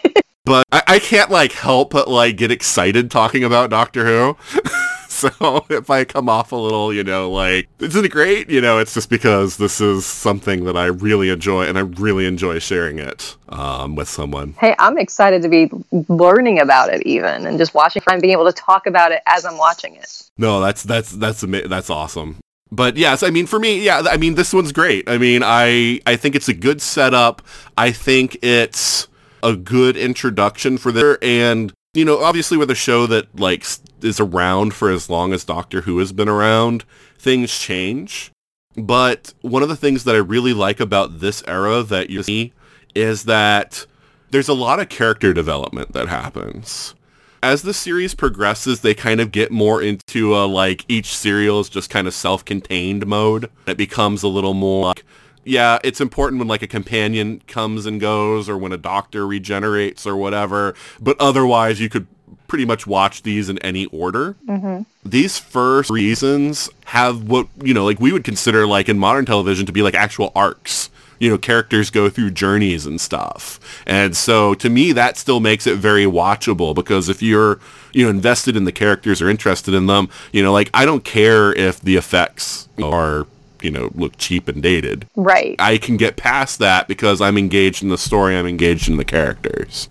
[0.44, 4.36] but I, I can't like help but like get excited talking about Doctor Who.
[5.40, 8.50] so if I come off a little, you know, like, isn't it great?
[8.50, 12.26] You know, it's just because this is something that I really enjoy and I really
[12.26, 14.52] enjoy sharing it um, with someone.
[14.60, 15.70] Hey, I'm excited to be
[16.08, 19.46] learning about it even and just watching and being able to talk about it as
[19.46, 20.30] I'm watching it.
[20.36, 22.36] No, that's that's that's ama- that's awesome.
[22.70, 25.08] But yes, I mean for me, yeah, I mean this one's great.
[25.08, 27.40] I mean, I I think it's a good setup.
[27.78, 29.08] I think it's
[29.42, 33.64] a good introduction for there and you know, obviously with a show that like
[34.02, 36.84] is around for as long as Doctor Who has been around,
[37.18, 38.30] things change.
[38.76, 42.52] But one of the things that I really like about this era that you see
[42.94, 43.86] is that
[44.30, 46.94] there's a lot of character development that happens.
[47.42, 51.68] As the series progresses, they kind of get more into a like each serial is
[51.68, 53.50] just kind of self-contained mode.
[53.66, 55.04] It becomes a little more like,
[55.44, 60.06] yeah, it's important when like a companion comes and goes or when a doctor regenerates
[60.06, 62.08] or whatever, but otherwise you could
[62.46, 64.36] pretty much watch these in any order.
[64.46, 64.82] Mm-hmm.
[65.04, 69.66] These first reasons have what, you know, like we would consider like in modern television
[69.66, 70.90] to be like actual arcs.
[71.18, 73.58] You know, characters go through journeys and stuff.
[73.86, 77.58] And so to me that still makes it very watchable because if you're,
[77.92, 81.04] you know, invested in the characters or interested in them, you know, like I don't
[81.04, 83.26] care if the effects are,
[83.62, 85.06] you know, look cheap and dated.
[85.16, 85.56] Right.
[85.58, 89.04] I can get past that because I'm engaged in the story, I'm engaged in the
[89.04, 89.88] characters.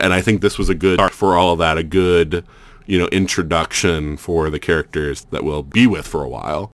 [0.00, 2.44] And I think this was a good start for all of that, a good,
[2.86, 6.72] you know, introduction for the characters that we'll be with for a while.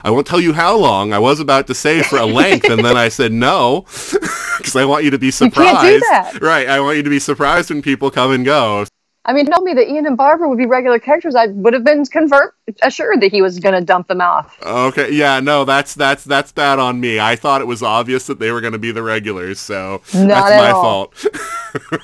[0.00, 1.12] I won't tell you how long.
[1.12, 3.80] I was about to say for a length, and then I said no,
[4.58, 5.78] because I want you to be surprised.
[5.80, 6.40] can't do that.
[6.40, 6.68] Right.
[6.68, 8.84] I want you to be surprised when people come and go.
[9.28, 11.34] I mean, told me that Ian and Barbara would be regular characters.
[11.34, 14.56] I would have been convert assured that he was going to dump them off.
[14.62, 17.20] Okay, yeah, no, that's that's that's bad on me.
[17.20, 20.28] I thought it was obvious that they were going to be the regulars, so Not
[20.28, 20.82] that's at my all.
[21.12, 21.26] fault.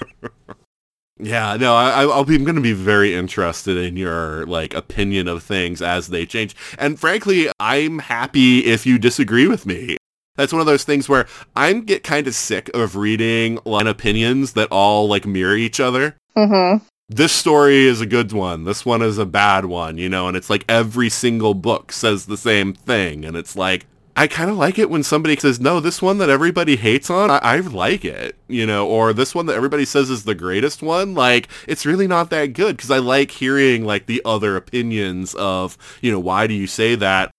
[1.19, 4.75] yeah, no, I, I- I'll be I'm going to be very interested in your like
[4.75, 9.97] opinion of things as they change, and frankly, I'm happy if you disagree with me.
[10.37, 14.53] That's one of those things where I'm get kind of sick of reading line opinions
[14.55, 16.17] that all like mirror each other.
[16.37, 16.85] Mm-hmm.
[17.09, 18.65] This story is a good one.
[18.65, 22.27] This one is a bad one, you know, and it's like every single book says
[22.27, 23.25] the same thing.
[23.25, 23.87] And it's like,
[24.17, 27.31] I kind of like it when somebody says, no, this one that everybody hates on,
[27.31, 30.83] I-, I like it, you know, or this one that everybody says is the greatest
[30.83, 31.15] one.
[31.15, 35.77] Like, it's really not that good because I like hearing like the other opinions of,
[36.01, 37.31] you know, why do you say that?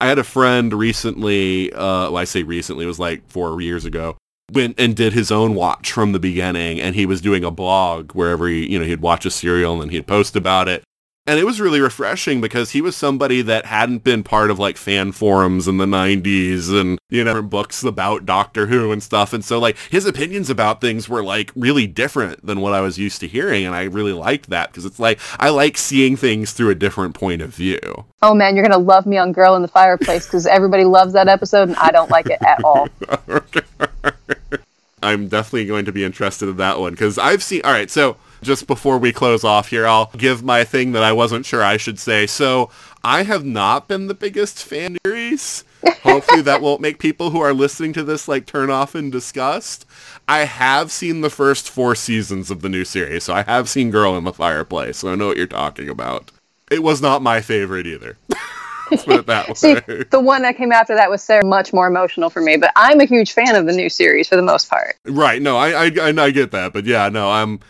[0.00, 3.84] I had a friend recently, uh, well, I say recently, it was like four years
[3.84, 4.16] ago,
[4.52, 8.12] went and did his own watch from the beginning and he was doing a blog
[8.12, 10.82] wherever he, you know, he'd watch a serial and he'd post about it.
[11.30, 14.76] And it was really refreshing because he was somebody that hadn't been part of like
[14.76, 19.32] fan forums in the 90s and, you know, books about Doctor Who and stuff.
[19.32, 22.98] And so like his opinions about things were like really different than what I was
[22.98, 23.64] used to hearing.
[23.64, 27.14] And I really liked that because it's like, I like seeing things through a different
[27.14, 27.78] point of view.
[28.22, 31.12] Oh man, you're going to love me on Girl in the Fireplace because everybody loves
[31.12, 32.88] that episode and I don't like it at all.
[35.00, 38.16] I'm definitely going to be interested in that one because I've seen, all right, so
[38.42, 41.76] just before we close off here, I'll give my thing that I wasn't sure I
[41.76, 42.26] should say.
[42.26, 42.70] So
[43.02, 45.64] I have not been the biggest fan of series.
[46.02, 49.86] Hopefully that won't make people who are listening to this like turn off in disgust.
[50.28, 53.90] I have seen the first four seasons of the new series, so I have seen
[53.90, 56.30] Girl in the Fireplace, so I know what you're talking about.
[56.70, 58.16] It was not my favorite either.
[58.90, 59.54] Let's put it that way.
[59.54, 59.74] See,
[60.10, 63.00] the one that came after that was Sarah, much more emotional for me, but I'm
[63.00, 64.96] a huge fan of the new series for the most part.
[65.04, 65.40] Right.
[65.40, 67.60] No, I, I, I get that, but yeah, no, I'm,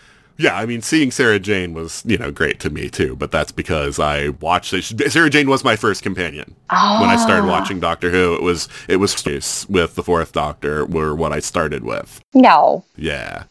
[0.40, 3.52] yeah, I mean, seeing Sarah Jane was, you know, great to me too, but that's
[3.52, 5.12] because I watched it.
[5.12, 7.00] Sarah Jane was my first companion oh.
[7.00, 7.50] when I started ah.
[7.50, 8.34] watching Doctor Who.
[8.34, 12.22] It was, it was with the Fourth Doctor were what I started with.
[12.32, 12.84] No.
[12.96, 13.44] Yeah.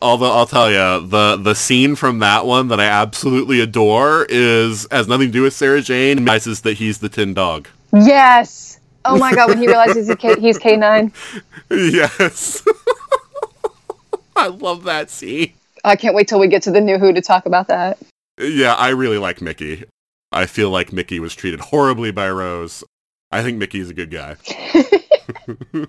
[0.00, 4.84] Although I'll tell you, the the scene from that one that I absolutely adore is
[4.90, 6.18] has nothing to do with Sarah Jane.
[6.18, 7.68] Realizes that he's the Tin Dog.
[7.92, 8.80] Yes.
[9.04, 11.12] Oh my god, when he realizes he's K- he's K9.
[11.70, 12.64] Yes.
[14.36, 15.52] I love that scene.
[15.84, 17.98] I can't wait till we get to the new Who to talk about that.
[18.40, 19.84] Yeah, I really like Mickey.
[20.30, 22.84] I feel like Mickey was treated horribly by Rose.
[23.30, 24.36] I think Mickey's a good guy.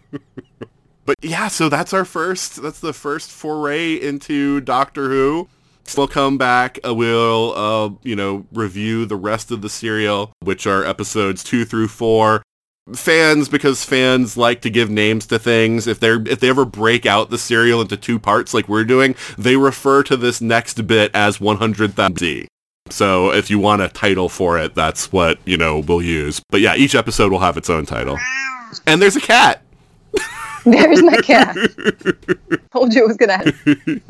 [1.05, 5.47] but yeah, so that's our first, that's the first foray into Doctor Who.
[5.97, 6.79] We'll come back.
[6.85, 11.65] Uh, we'll, uh, you know, review the rest of the serial, which are episodes two
[11.65, 12.41] through four.
[12.93, 15.87] Fans, because fans like to give names to things.
[15.87, 19.15] If they're if they ever break out the serial into two parts, like we're doing,
[19.37, 22.47] they refer to this next bit as 100,000.
[22.89, 26.41] So if you want a title for it, that's what you know we'll use.
[26.49, 28.17] But yeah, each episode will have its own title.
[28.85, 29.61] And there's a cat.
[30.65, 31.55] There's my cat.
[32.71, 34.01] Told you it was gonna happen.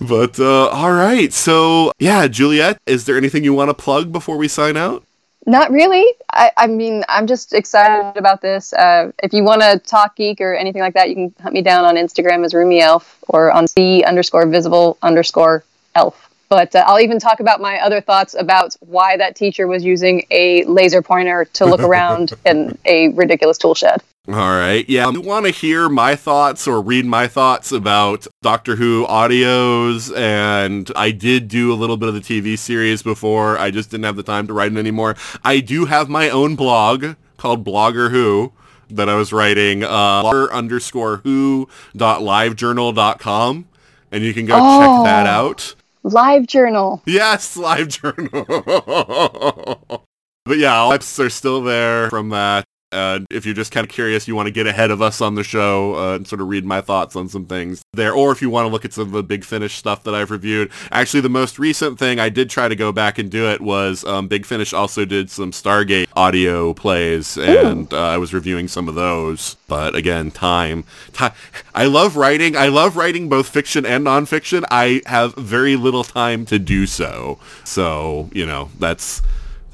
[0.00, 4.36] but uh, all right, so yeah, Juliet, is there anything you want to plug before
[4.36, 5.04] we sign out?
[5.46, 6.14] Not really.
[6.32, 8.72] I, I mean, I'm just excited about this.
[8.72, 11.60] Uh, if you want to talk geek or anything like that, you can hunt me
[11.60, 15.62] down on Instagram as Roomy Elf or on C underscore visible underscore
[15.94, 16.23] elf.
[16.54, 20.24] But uh, I'll even talk about my other thoughts about why that teacher was using
[20.30, 24.00] a laser pointer to look around in a ridiculous tool shed.
[24.28, 24.88] All right.
[24.88, 25.08] Yeah.
[25.08, 30.16] If you want to hear my thoughts or read my thoughts about Doctor Who audios,
[30.16, 33.58] and I did do a little bit of the TV series before.
[33.58, 35.16] I just didn't have the time to write it anymore.
[35.42, 38.52] I do have my own blog called Blogger Who
[38.90, 43.66] that I was writing, uh, blogger underscore who dot livejournal dot com.
[44.12, 44.78] And you can go Oh.
[44.80, 45.74] check that out.
[46.06, 47.02] Live journal.
[47.06, 48.28] Yes, live journal.
[50.44, 52.66] but yeah, all episodes are still there from that.
[52.94, 55.34] Uh, if you're just kind of curious, you want to get ahead of us on
[55.34, 58.40] the show uh, and sort of read my thoughts on some things there, or if
[58.40, 60.70] you want to look at some of the Big Finish stuff that I've reviewed.
[60.90, 64.04] Actually, the most recent thing I did try to go back and do it was
[64.04, 68.88] um, Big Finish also did some Stargate audio plays, and uh, I was reviewing some
[68.88, 69.56] of those.
[69.66, 70.84] But again, time.
[71.12, 71.32] time.
[71.74, 72.56] I love writing.
[72.56, 74.64] I love writing both fiction and nonfiction.
[74.70, 77.38] I have very little time to do so.
[77.64, 79.22] So you know that's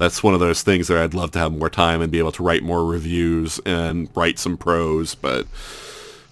[0.01, 2.31] that's one of those things that I'd love to have more time and be able
[2.31, 5.45] to write more reviews and write some prose, but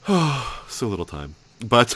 [0.08, 1.36] oh, so little time.
[1.64, 1.94] But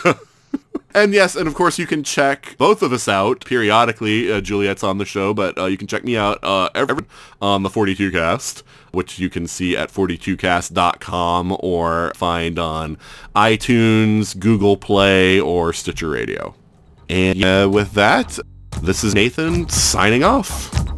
[0.94, 4.32] and yes, and of course you can check both of us out periodically.
[4.32, 7.06] Uh, Juliet's on the show, but uh, you can check me out uh, every
[7.42, 8.62] on the 42 Cast,
[8.92, 13.00] which you can see at 42cast.com or find on
[13.36, 16.54] iTunes, Google Play, or Stitcher Radio.
[17.10, 18.38] And with that,
[18.84, 20.93] this is Nathan signing off.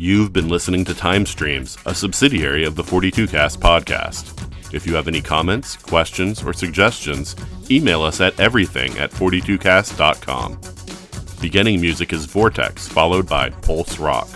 [0.00, 4.32] You've been listening to Time Streams, a subsidiary of the 42cast podcast.
[4.72, 7.34] If you have any comments, questions, or suggestions,
[7.68, 10.60] email us at everything at 42cast.com.
[11.40, 14.28] Beginning music is Vortex, followed by Pulse Rock.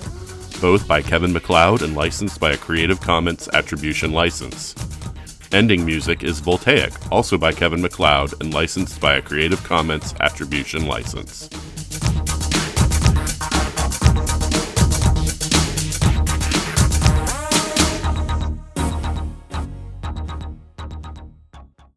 [0.60, 4.74] both by Kevin MacLeod and licensed by a Creative Commons Attribution license.
[5.52, 10.86] Ending music is Voltaic, also by Kevin MacLeod and licensed by a Creative Commons Attribution
[10.86, 11.48] license.